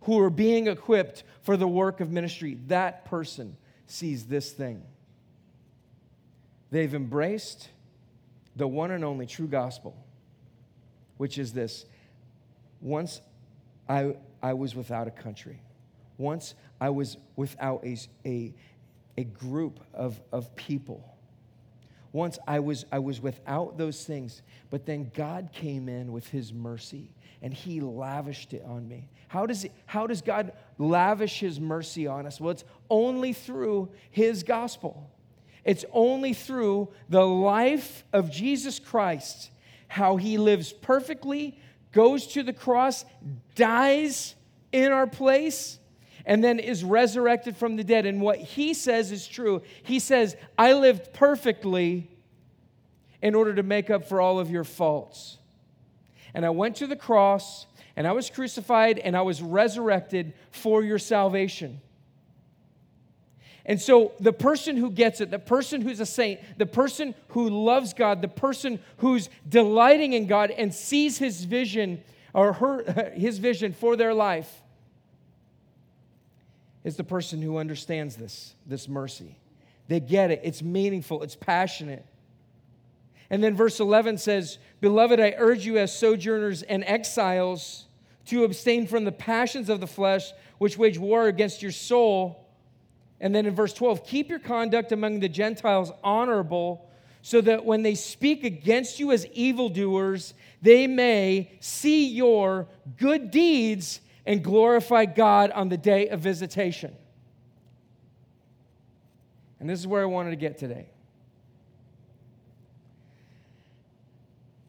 [0.01, 4.83] who are being equipped for the work of ministry, that person sees this thing.
[6.71, 7.69] They've embraced
[8.55, 9.95] the one and only true gospel,
[11.17, 11.85] which is this.
[12.81, 13.21] Once
[13.87, 15.59] I, I was without a country,
[16.17, 18.53] once I was without a, a,
[19.17, 21.12] a group of, of people
[22.13, 26.53] once I was, I was without those things, but then God came in with his
[26.53, 27.09] mercy
[27.41, 29.09] and he lavished it on me.
[29.27, 32.39] How does, it, how does God lavish his mercy on us?
[32.39, 35.09] Well, it's only through his gospel.
[35.65, 39.49] It's only through the life of Jesus Christ,
[39.87, 41.59] how he lives perfectly,
[41.91, 43.05] goes to the cross,
[43.55, 44.35] dies
[44.71, 45.79] in our place,
[46.25, 48.05] and then is resurrected from the dead.
[48.05, 49.61] And what he says is true.
[49.83, 52.09] He says, I lived perfectly
[53.21, 55.37] in order to make up for all of your faults.
[56.33, 60.83] And I went to the cross, and I was crucified, and I was resurrected for
[60.83, 61.79] your salvation.
[63.65, 67.49] And so, the person who gets it, the person who's a saint, the person who
[67.49, 73.37] loves God, the person who's delighting in God and sees his vision or her, his
[73.37, 74.62] vision for their life,
[76.83, 79.37] is the person who understands this, this mercy.
[79.87, 80.41] They get it.
[80.43, 82.05] It's meaningful, it's passionate.
[83.29, 87.85] And then verse 11 says, Beloved, I urge you as sojourners and exiles
[88.27, 92.47] to abstain from the passions of the flesh, which wage war against your soul.
[93.19, 96.89] And then in verse 12, keep your conduct among the Gentiles honorable,
[97.21, 102.67] so that when they speak against you as evildoers, they may see your
[102.97, 106.95] good deeds and glorify God on the day of visitation.
[109.59, 110.89] And this is where I wanted to get today.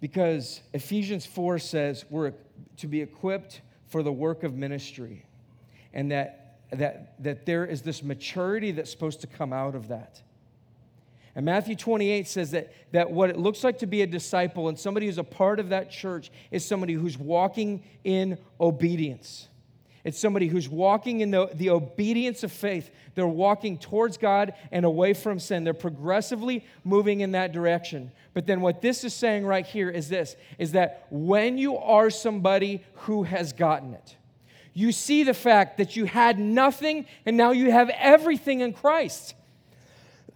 [0.01, 2.33] Because Ephesians 4 says we're
[2.77, 5.25] to be equipped for the work of ministry,
[5.93, 10.21] and that, that, that there is this maturity that's supposed to come out of that.
[11.37, 14.79] And Matthew 28 says that, that what it looks like to be a disciple and
[14.79, 19.49] somebody who's a part of that church is somebody who's walking in obedience.
[20.05, 22.91] It's somebody who's walking in the, the obedience of faith.
[23.15, 25.65] They're walking towards God and away from sin.
[25.65, 28.13] They're progressively moving in that direction.
[28.35, 32.11] But then what this is saying right here is this is that when you are
[32.11, 34.17] somebody who has gotten it,
[34.75, 39.35] you see the fact that you had nothing and now you have everything in Christ.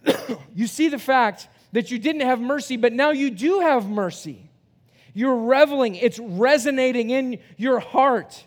[0.55, 4.49] you see the fact that you didn't have mercy, but now you do have mercy.
[5.13, 8.45] You're reveling, it's resonating in your heart.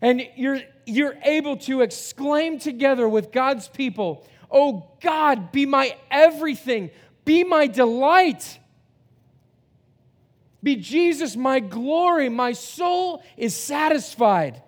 [0.00, 6.90] And you're, you're able to exclaim together with God's people, Oh God, be my everything,
[7.24, 8.58] be my delight.
[10.62, 12.28] Be Jesus my glory.
[12.28, 14.62] My soul is satisfied.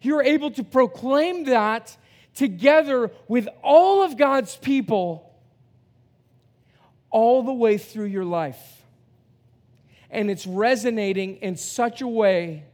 [0.00, 1.96] You're able to proclaim that
[2.34, 5.30] together with all of God's people
[7.10, 8.82] all the way through your life.
[10.12, 12.64] and it's resonating in such a way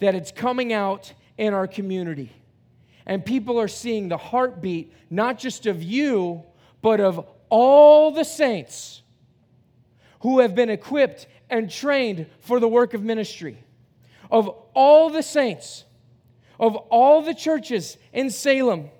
[0.00, 2.32] that it's coming out in our community.
[3.06, 6.42] And people are seeing the heartbeat, not just of you,
[6.82, 9.02] but of all the saints
[10.20, 13.58] who have been equipped and trained for the work of ministry.
[14.28, 15.84] Of all the saints,
[16.58, 18.90] of all the churches in Salem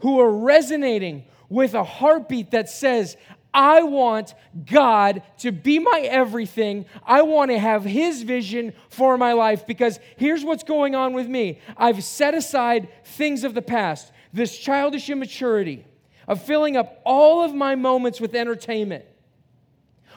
[0.00, 3.16] who are resonating with a heartbeat that says,
[3.54, 4.34] I want
[4.66, 6.84] God to be my everything.
[7.06, 9.66] I want to have His vision for my life.
[9.66, 11.60] Because here's what's going on with me.
[11.76, 15.86] I've set aside things of the past, this childish immaturity
[16.28, 19.06] of filling up all of my moments with entertainment,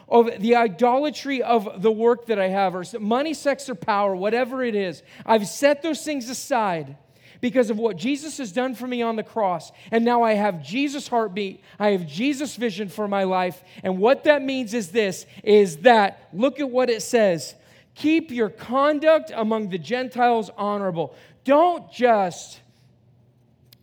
[0.09, 4.63] of the idolatry of the work that I have, or money, sex, or power, whatever
[4.63, 5.03] it is.
[5.25, 6.97] I've set those things aside
[7.41, 9.71] because of what Jesus has done for me on the cross.
[9.91, 11.61] And now I have Jesus' heartbeat.
[11.79, 13.63] I have Jesus' vision for my life.
[13.83, 17.55] And what that means is this is that look at what it says.
[17.95, 21.15] Keep your conduct among the Gentiles honorable.
[21.43, 22.59] Don't just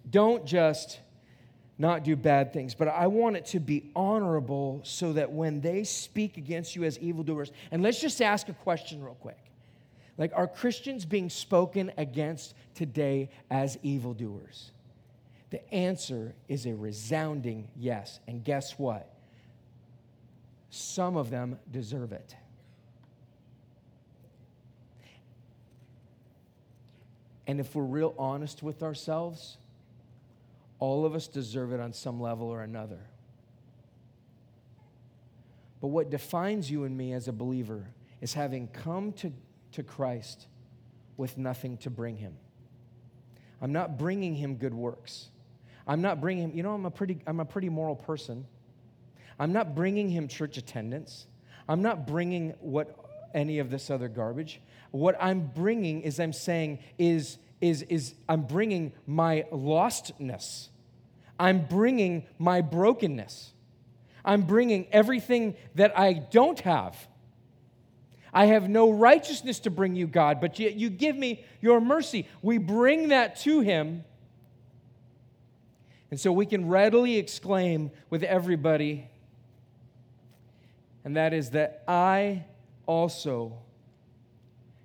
[0.09, 1.01] don't just
[1.79, 5.85] not do bad things, but I want it to be honorable so that when they
[5.85, 9.39] speak against you as evildoers, and let's just ask a question real quick.
[10.19, 14.73] Like, are Christians being spoken against today as evildoers?
[15.51, 18.21] The answer is a resounding yes.
[18.27, 19.13] And guess what?
[20.71, 22.35] Some of them deserve it.
[27.47, 29.59] And if we're real honest with ourselves,
[30.79, 33.01] all of us deserve it on some level or another.
[35.81, 37.89] But what defines you and me as a believer
[38.21, 39.33] is having come to,
[39.73, 40.47] to Christ
[41.17, 42.37] with nothing to bring him.
[43.61, 45.29] I'm not bringing him good works.
[45.87, 48.47] I'm not bringing him, you know, I'm a pretty, I'm a pretty moral person.
[49.39, 51.27] I'm not bringing him church attendance.
[51.69, 52.97] I'm not bringing what
[53.35, 54.61] any of this other garbage.
[54.91, 60.69] What I'm bringing is I'm saying is is, is I'm bringing my lostness.
[61.39, 63.53] I'm bringing my brokenness.
[64.25, 66.97] I'm bringing everything that I don't have.
[68.33, 72.29] I have no righteousness to bring you, God, but yet you give me your mercy.
[72.43, 74.05] We bring that to Him.
[76.11, 79.09] And so we can readily exclaim with everybody,
[81.05, 82.45] and that is that I
[82.87, 83.59] also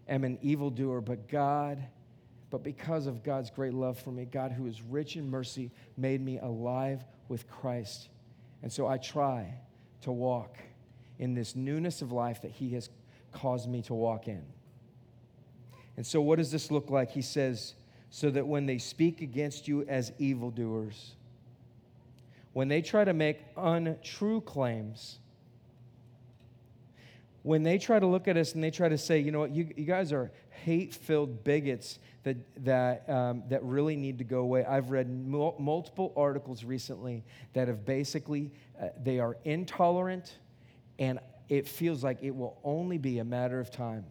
[0.08, 1.84] am an evildoer, but God
[2.52, 6.22] but because of God's great love for me, God, who is rich in mercy, made
[6.22, 8.10] me alive with Christ.
[8.62, 9.54] And so I try
[10.02, 10.58] to walk
[11.18, 12.90] in this newness of life that He has
[13.32, 14.44] caused me to walk in.
[15.96, 17.10] And so, what does this look like?
[17.10, 17.74] He says,
[18.10, 21.16] so that when they speak against you as evildoers,
[22.52, 25.20] when they try to make untrue claims,
[27.44, 29.52] when they try to look at us and they try to say, you know what,
[29.52, 30.32] you, you guys are
[30.64, 34.64] hate filled bigots that, that, um, that really need to go away.
[34.64, 40.38] I've read mul- multiple articles recently that have basically, uh, they are intolerant,
[41.00, 44.06] and it feels like it will only be a matter of time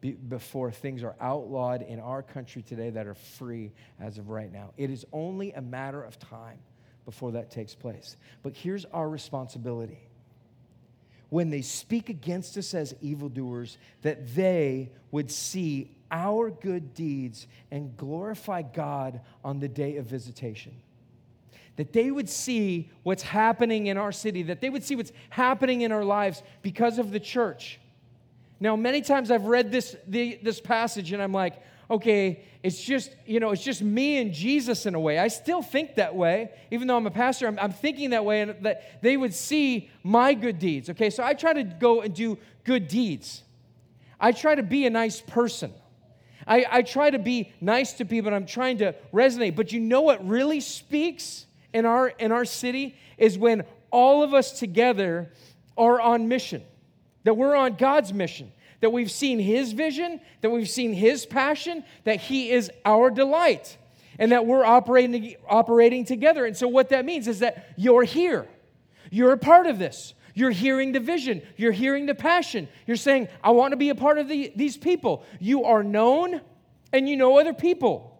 [0.00, 4.52] be, before things are outlawed in our country today that are free as of right
[4.52, 4.72] now.
[4.76, 6.58] It is only a matter of time
[7.04, 8.16] before that takes place.
[8.42, 10.00] But here's our responsibility
[11.28, 17.96] when they speak against us as evildoers, that they would see our good deeds and
[17.96, 20.74] glorify God on the day of visitation.
[21.76, 25.82] That they would see what's happening in our city, that they would see what's happening
[25.82, 27.80] in our lives because of the church.
[28.60, 31.60] Now, many times I've read this, the, this passage and I'm like,
[31.90, 35.18] okay, it's just, you know, it's just me and Jesus in a way.
[35.18, 38.42] I still think that way, even though I'm a pastor, I'm, I'm thinking that way,
[38.42, 40.90] and that they would see my good deeds.
[40.90, 43.42] Okay, so I try to go and do good deeds.
[44.18, 45.72] I try to be a nice person.
[46.46, 49.56] I, I try to be nice to people, and I'm trying to resonate.
[49.56, 54.34] But you know what really speaks in our in our city is when all of
[54.34, 55.32] us together
[55.76, 56.62] are on mission,
[57.24, 61.84] that we're on God's mission that we've seen His vision, that we've seen His passion,
[62.04, 63.76] that He is our delight,
[64.18, 66.44] and that we're operating, operating together.
[66.46, 68.46] And so, what that means is that you're here,
[69.10, 70.14] you're a part of this.
[70.36, 71.40] You're hearing the vision.
[71.56, 72.68] You're hearing the passion.
[72.86, 75.24] You're saying, I want to be a part of the, these people.
[75.40, 76.42] You are known
[76.92, 78.12] and you know other people.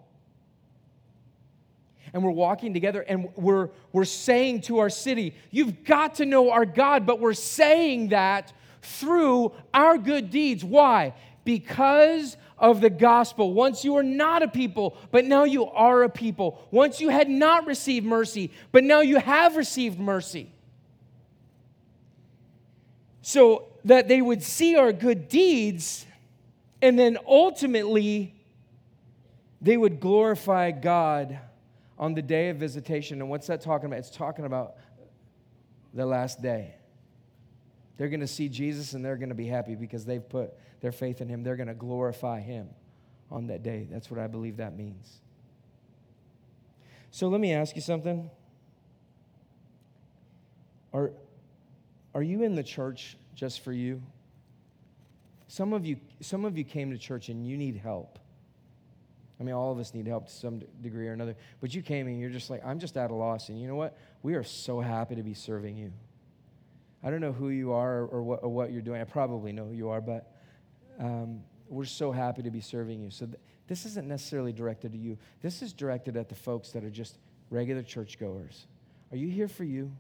[2.15, 6.51] And we're walking together and we're, we're saying to our city, You've got to know
[6.51, 8.51] our God, but we're saying that
[8.87, 10.65] through our good deeds.
[10.65, 11.15] Why?
[11.45, 13.53] Because of the gospel.
[13.53, 16.67] Once you were not a people, but now you are a people.
[16.71, 20.51] Once you had not received mercy, but now you have received mercy.
[23.23, 26.07] So that they would see our good deeds
[26.81, 28.35] and then ultimately
[29.61, 31.39] they would glorify God
[31.99, 33.21] on the day of visitation.
[33.21, 33.99] And what's that talking about?
[33.99, 34.77] It's talking about
[35.95, 36.76] the last day.
[37.97, 40.93] They're going to see Jesus and they're going to be happy because they've put their
[40.93, 41.43] faith in him.
[41.43, 42.69] They're going to glorify him
[43.31, 43.87] on that day.
[43.91, 45.21] That's what I believe that means.
[47.11, 48.31] So let me ask you something.
[50.93, 51.13] Are,
[52.15, 54.03] are you in the church just for you?
[55.49, 58.19] Some of you, some of you came to church and you need help.
[59.39, 61.37] I mean, all of us need help to some degree or another.
[61.61, 63.49] But you came and you're just like, I'm just at a loss.
[63.49, 63.97] And you know what?
[64.23, 65.93] We are so happy to be serving you.
[67.07, 69.01] I don't know who you are or what, or what you're doing.
[69.01, 70.29] I probably know who you are, but
[70.99, 73.11] um, we're so happy to be serving you.
[73.11, 73.39] So th-
[73.69, 75.17] this isn't necessarily directed to you.
[75.41, 78.67] This is directed at the folks that are just regular churchgoers.
[79.13, 79.93] Are you here for you?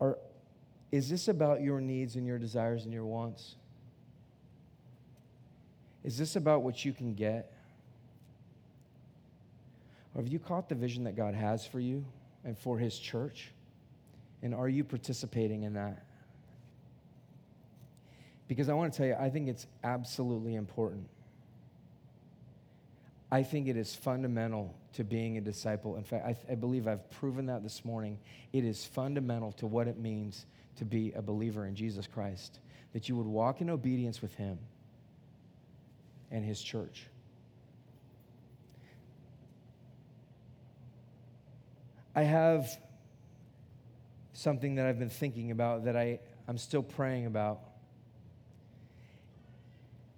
[0.00, 0.18] Or
[0.90, 3.54] is this about your needs and your desires and your wants?
[6.02, 7.52] Is this about what you can get?
[10.16, 12.04] Or have you caught the vision that God has for you
[12.44, 13.52] and for His church?
[14.42, 16.04] And are you participating in that?
[18.48, 21.08] Because I want to tell you, I think it's absolutely important.
[23.30, 25.96] I think it is fundamental to being a disciple.
[25.96, 28.18] In fact, I, I, believe I've proven that this morning.
[28.52, 32.58] It is fundamental to what it means to be a believer in Jesus Christ,
[32.92, 34.58] that you would walk in obedience with Him
[36.32, 37.06] and His church.
[42.14, 42.68] I have
[44.32, 47.60] something that I've been thinking about that I, I'm still praying about.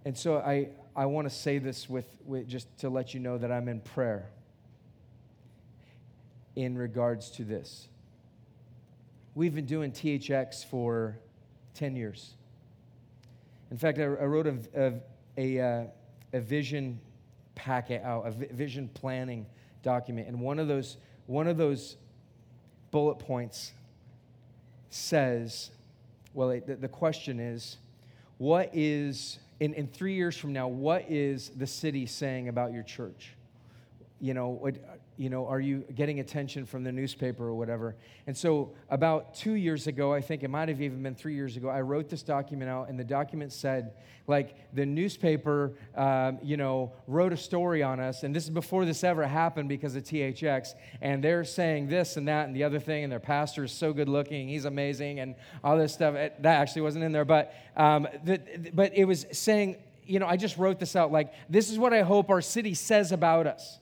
[0.05, 3.39] And so I, I want to say this with, with just to let you know
[3.39, 4.31] that I'm in prayer
[6.57, 7.89] in regards to this.
[9.35, 11.19] We've been doing THX for
[11.75, 12.35] 10 years.
[13.71, 14.93] In fact, I, I wrote a, a,
[15.39, 15.85] a, uh,
[16.35, 17.01] a, vision
[17.55, 19.47] packet out, a vision planning
[19.83, 20.99] document, and one of those,
[21.33, 21.97] one of those
[22.91, 23.73] bullet points
[24.91, 25.71] says,
[26.35, 27.79] well, it, the, the question is,
[28.37, 32.83] what is in, in three years from now, what is the city saying about your
[32.83, 33.35] church?
[34.21, 34.71] You know,
[35.17, 37.95] you know, are you getting attention from the newspaper or whatever?
[38.27, 41.57] And so, about two years ago, I think it might have even been three years
[41.57, 43.93] ago, I wrote this document out, and the document said,
[44.27, 48.85] like, the newspaper, um, you know, wrote a story on us, and this is before
[48.85, 52.81] this ever happened because of THX, and they're saying this and that and the other
[52.81, 56.15] thing, and their pastor is so good looking, he's amazing, and all this stuff.
[56.15, 58.41] It, that actually wasn't in there, but, um, the,
[58.73, 61.93] but it was saying, you know, I just wrote this out, like, this is what
[61.93, 63.79] I hope our city says about us.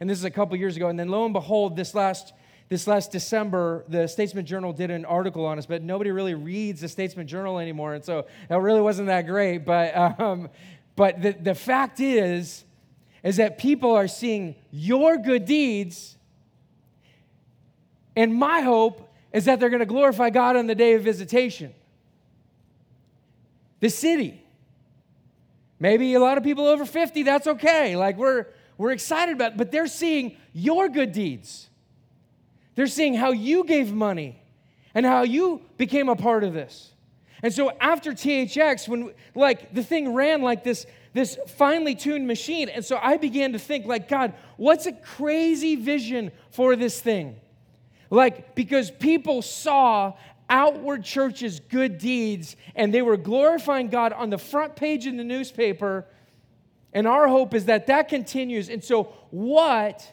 [0.00, 0.88] And this is a couple years ago.
[0.88, 2.32] And then lo and behold, this last
[2.68, 6.80] this last December, the Statesman Journal did an article on us, but nobody really reads
[6.80, 9.58] the Statesman Journal anymore, and so it really wasn't that great.
[9.58, 10.50] But um,
[10.96, 12.64] but the, the fact is,
[13.22, 16.16] is that people are seeing your good deeds,
[18.16, 21.72] and my hope is that they're going to glorify God on the day of visitation.
[23.80, 24.42] The city.
[25.78, 27.96] Maybe a lot of people over 50, that's okay.
[27.96, 28.46] Like we're
[28.78, 31.68] we're excited about it, but they're seeing your good deeds.
[32.74, 34.40] They're seeing how you gave money
[34.94, 36.92] and how you became a part of this.
[37.42, 42.68] And so after THX, when like the thing ran like this, this finely tuned machine,
[42.68, 47.36] and so I began to think, like, God, what's a crazy vision for this thing?
[48.10, 50.14] Like, because people saw
[50.48, 55.24] outward churches' good deeds, and they were glorifying God on the front page in the
[55.24, 56.06] newspaper
[56.92, 58.68] and our hope is that that continues.
[58.68, 60.10] And so, what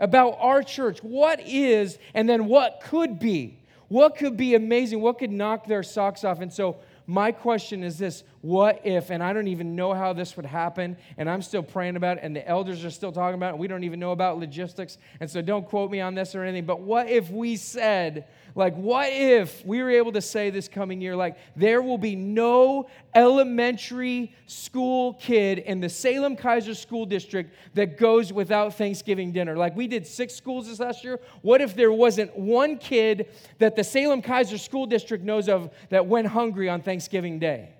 [0.00, 1.02] about our church?
[1.02, 3.58] What is, and then what could be?
[3.88, 5.00] What could be amazing?
[5.00, 6.40] What could knock their socks off?
[6.40, 6.76] And so,
[7.06, 10.96] my question is this what if, and I don't even know how this would happen,
[11.16, 13.60] and I'm still praying about it, and the elders are still talking about it, and
[13.60, 16.66] we don't even know about logistics, and so don't quote me on this or anything,
[16.66, 18.26] but what if we said,
[18.56, 22.16] like, what if we were able to say this coming year, like, there will be
[22.16, 29.56] no elementary school kid in the Salem Keizer School District that goes without Thanksgiving dinner?
[29.56, 31.20] Like, we did six schools this last year.
[31.42, 33.28] What if there wasn't one kid
[33.58, 37.70] that the Salem Keizer School District knows of that went hungry on Thanksgiving Day?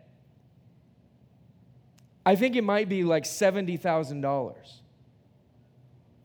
[2.25, 4.55] I think it might be like $70,000.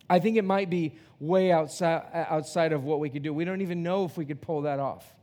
[0.10, 3.34] I think it might be way outside, outside of what we could do.
[3.34, 5.17] We don't even know if we could pull that off.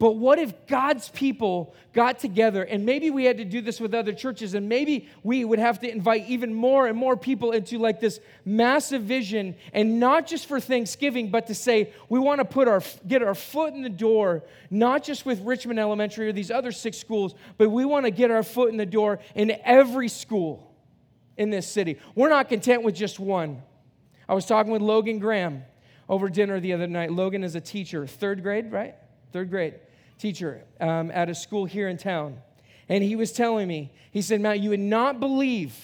[0.00, 3.92] But what if God's people got together and maybe we had to do this with
[3.92, 7.76] other churches and maybe we would have to invite even more and more people into
[7.76, 12.46] like this massive vision and not just for Thanksgiving, but to say we want to
[12.46, 16.50] put our get our foot in the door, not just with Richmond Elementary or these
[16.50, 20.08] other six schools, but we want to get our foot in the door in every
[20.08, 20.74] school
[21.36, 21.98] in this city.
[22.14, 23.60] We're not content with just one.
[24.26, 25.62] I was talking with Logan Graham
[26.08, 27.12] over dinner the other night.
[27.12, 28.94] Logan is a teacher, third grade, right?
[29.34, 29.74] Third grade
[30.20, 32.38] teacher um, at a school here in town.
[32.88, 35.74] And he was telling me, he said, Matt, you would not believe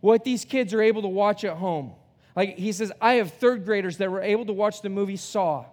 [0.00, 1.92] what these kids are able to watch at home.
[2.36, 5.64] Like he says, I have third graders that were able to watch the movie Saw.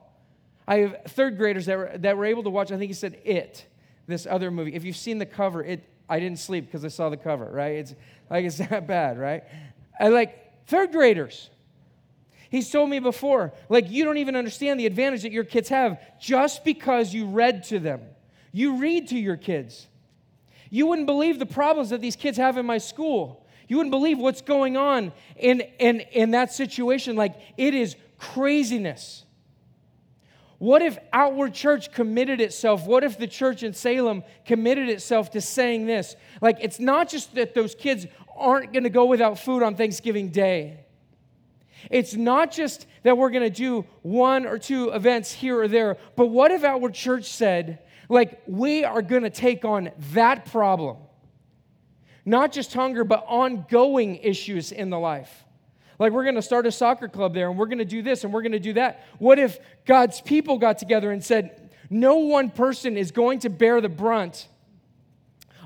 [0.68, 3.20] I have third graders that were, that were able to watch, I think he said
[3.26, 3.66] It,
[4.07, 4.74] this other movie.
[4.74, 7.78] If you've seen the cover, it I didn't sleep because I saw the cover, right?
[7.78, 7.95] It's
[8.30, 9.43] like it's that bad, right?
[9.99, 11.49] I like third graders.
[12.52, 15.97] He's told me before, like, you don't even understand the advantage that your kids have
[16.20, 18.02] just because you read to them.
[18.52, 19.88] You read to your kids.
[20.70, 23.47] You wouldn't believe the problems that these kids have in my school.
[23.70, 27.16] You wouldn't believe what's going on in, in, in that situation.
[27.16, 29.24] Like, it is craziness.
[30.58, 32.86] What if Outward Church committed itself?
[32.86, 36.18] What if the church in Salem committed itself to saying this?
[36.41, 40.30] Like, it's not just that those kids aren't going to go without food on Thanksgiving
[40.32, 40.82] Day.
[41.89, 45.97] It's not just that we're going to do one or two events here or there,
[46.15, 47.79] but what if our church said,
[48.09, 50.97] like, we are going to take on that problem?
[52.25, 55.43] Not just hunger, but ongoing issues in the life.
[55.97, 58.23] Like, we're going to start a soccer club there, and we're going to do this,
[58.23, 59.05] and we're going to do that.
[59.19, 63.82] What if God's people got together and said, no one person is going to bear
[63.82, 64.47] the brunt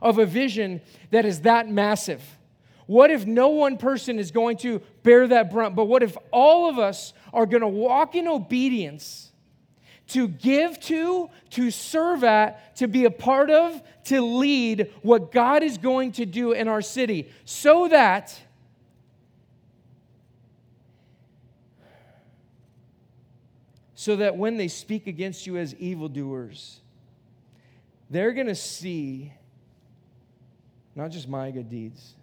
[0.02, 2.22] of a vision that is that massive?
[2.88, 5.76] What if no one person is going to bear that brunt?
[5.76, 9.32] But what if all of us are going to walk in obedience
[10.08, 15.64] to give to, to serve at, to be a part of, to lead what God
[15.64, 18.40] is going to do in our city so that
[23.96, 26.82] so that when they speak against you as evildoers,
[28.12, 29.34] they're going to see
[30.94, 32.14] not just my good deeds,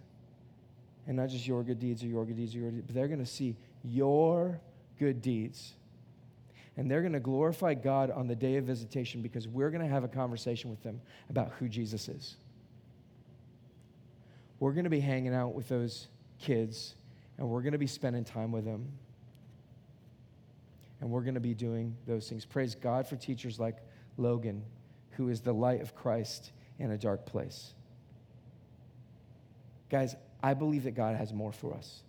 [1.07, 3.07] and not just your good deeds or your good deeds or your deeds, but they're
[3.07, 4.59] going to see your
[4.99, 5.73] good deeds.
[6.75, 9.89] And they're going to glorify God on the day of visitation because we're going to
[9.89, 12.35] have a conversation with them about who Jesus is.
[14.59, 16.07] We're going to be hanging out with those
[16.39, 16.95] kids
[17.37, 18.87] and we're going to be spending time with them.
[21.01, 22.45] And we're going to be doing those things.
[22.45, 23.77] Praise God for teachers like
[24.17, 24.63] Logan,
[25.11, 27.73] who is the light of Christ in a dark place.
[29.89, 32.01] Guys, I believe that God has more for us.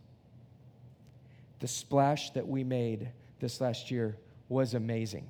[1.61, 3.09] The splash that we made
[3.39, 4.18] this last year
[4.49, 5.26] was amazing.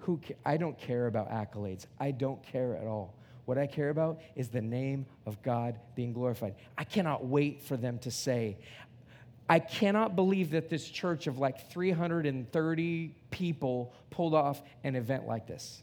[0.00, 1.86] Who I don't care about accolades.
[1.98, 3.14] I don't care at all.
[3.44, 6.56] What I care about is the name of God being glorified.
[6.76, 8.58] I cannot wait for them to say,
[9.48, 15.46] I cannot believe that this church of like 330 people pulled off an event like
[15.46, 15.82] this.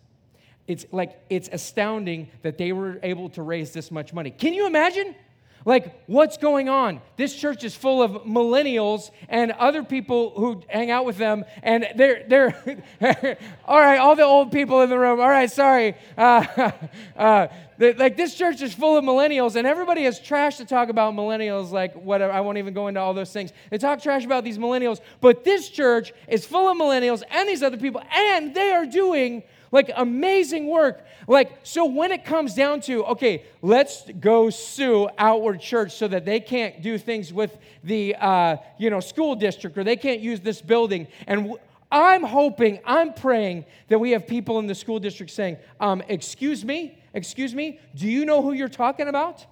[0.68, 4.32] It's like, it's astounding that they were able to raise this much money.
[4.32, 5.16] Can you imagine?
[5.64, 7.01] Like, what's going on?
[7.18, 11.88] This church is full of millennials and other people who hang out with them, and
[11.95, 12.78] they're, they're
[13.66, 15.95] all right, all the old people in the room, all right, sorry.
[16.18, 16.72] Uh,
[17.16, 17.47] uh,
[17.78, 21.72] like, this church is full of millennials, and everybody has trash to talk about millennials,
[21.72, 22.34] like, whatever.
[22.34, 23.53] I won't even go into all those things.
[23.70, 27.62] They talk trash about these millennials, but this church is full of millennials and these
[27.62, 31.06] other people, and they are doing like amazing work.
[31.28, 36.26] Like, so when it comes down to, okay, let's go sue Outward Church so that
[36.26, 40.42] they can't do things with the, uh, you know, school district or they can't use
[40.42, 41.08] this building.
[41.28, 41.60] And w-
[41.92, 46.64] I'm hoping, I'm praying that we have people in the school district saying, um, excuse
[46.64, 49.46] me, excuse me, do you know who you're talking about?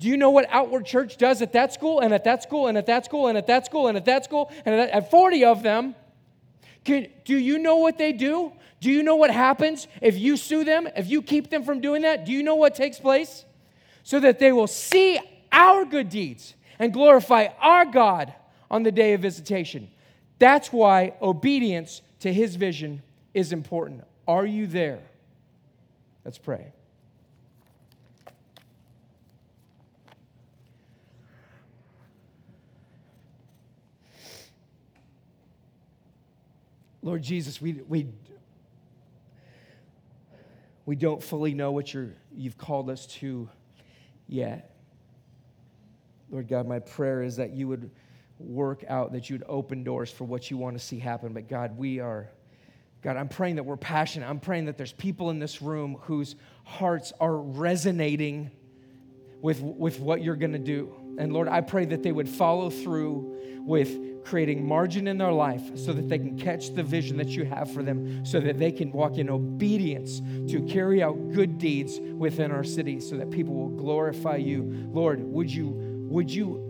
[0.00, 2.78] Do you know what Outward Church does at that school and at that school and
[2.78, 5.44] at that school and at that school and at that school and at, at 40
[5.44, 5.94] of them?
[6.84, 8.52] Can, do you know what they do?
[8.80, 12.02] Do you know what happens if you sue them, if you keep them from doing
[12.02, 12.24] that?
[12.24, 13.44] Do you know what takes place?
[14.04, 15.18] So that they will see
[15.52, 18.32] our good deeds and glorify our God
[18.70, 19.90] on the day of visitation.
[20.38, 23.02] That's why obedience to his vision
[23.34, 24.04] is important.
[24.26, 25.00] Are you there?
[26.24, 26.72] Let's pray.
[37.02, 38.08] Lord Jesus, we, we
[40.88, 43.46] we don't fully know what you're, you've called us to
[44.26, 44.74] yet.
[46.30, 47.90] Lord God, my prayer is that you would
[48.38, 51.34] work out, that you would open doors for what you want to see happen.
[51.34, 52.30] But God, we are
[53.02, 54.30] God, I'm praying that we're passionate.
[54.30, 58.50] I'm praying that there's people in this room whose hearts are resonating
[59.42, 60.94] with, with what you're going to do.
[61.18, 63.94] And Lord, I pray that they would follow through with
[64.24, 67.72] creating margin in their life so that they can catch the vision that you have
[67.72, 72.50] for them, so that they can walk in obedience to carry out good deeds within
[72.50, 74.62] our city so that people will glorify you.
[74.92, 75.72] Lord, would you,
[76.08, 76.64] would you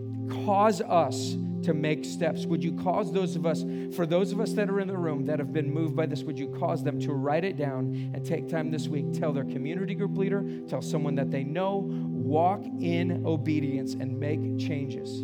[0.45, 2.45] cause us to make steps?
[2.45, 3.63] Would you cause those of us,
[3.95, 6.23] for those of us that are in the room that have been moved by this,
[6.23, 9.11] would you cause them to write it down and take time this week?
[9.13, 14.57] Tell their community group leader, tell someone that they know, walk in obedience and make
[14.59, 15.23] changes.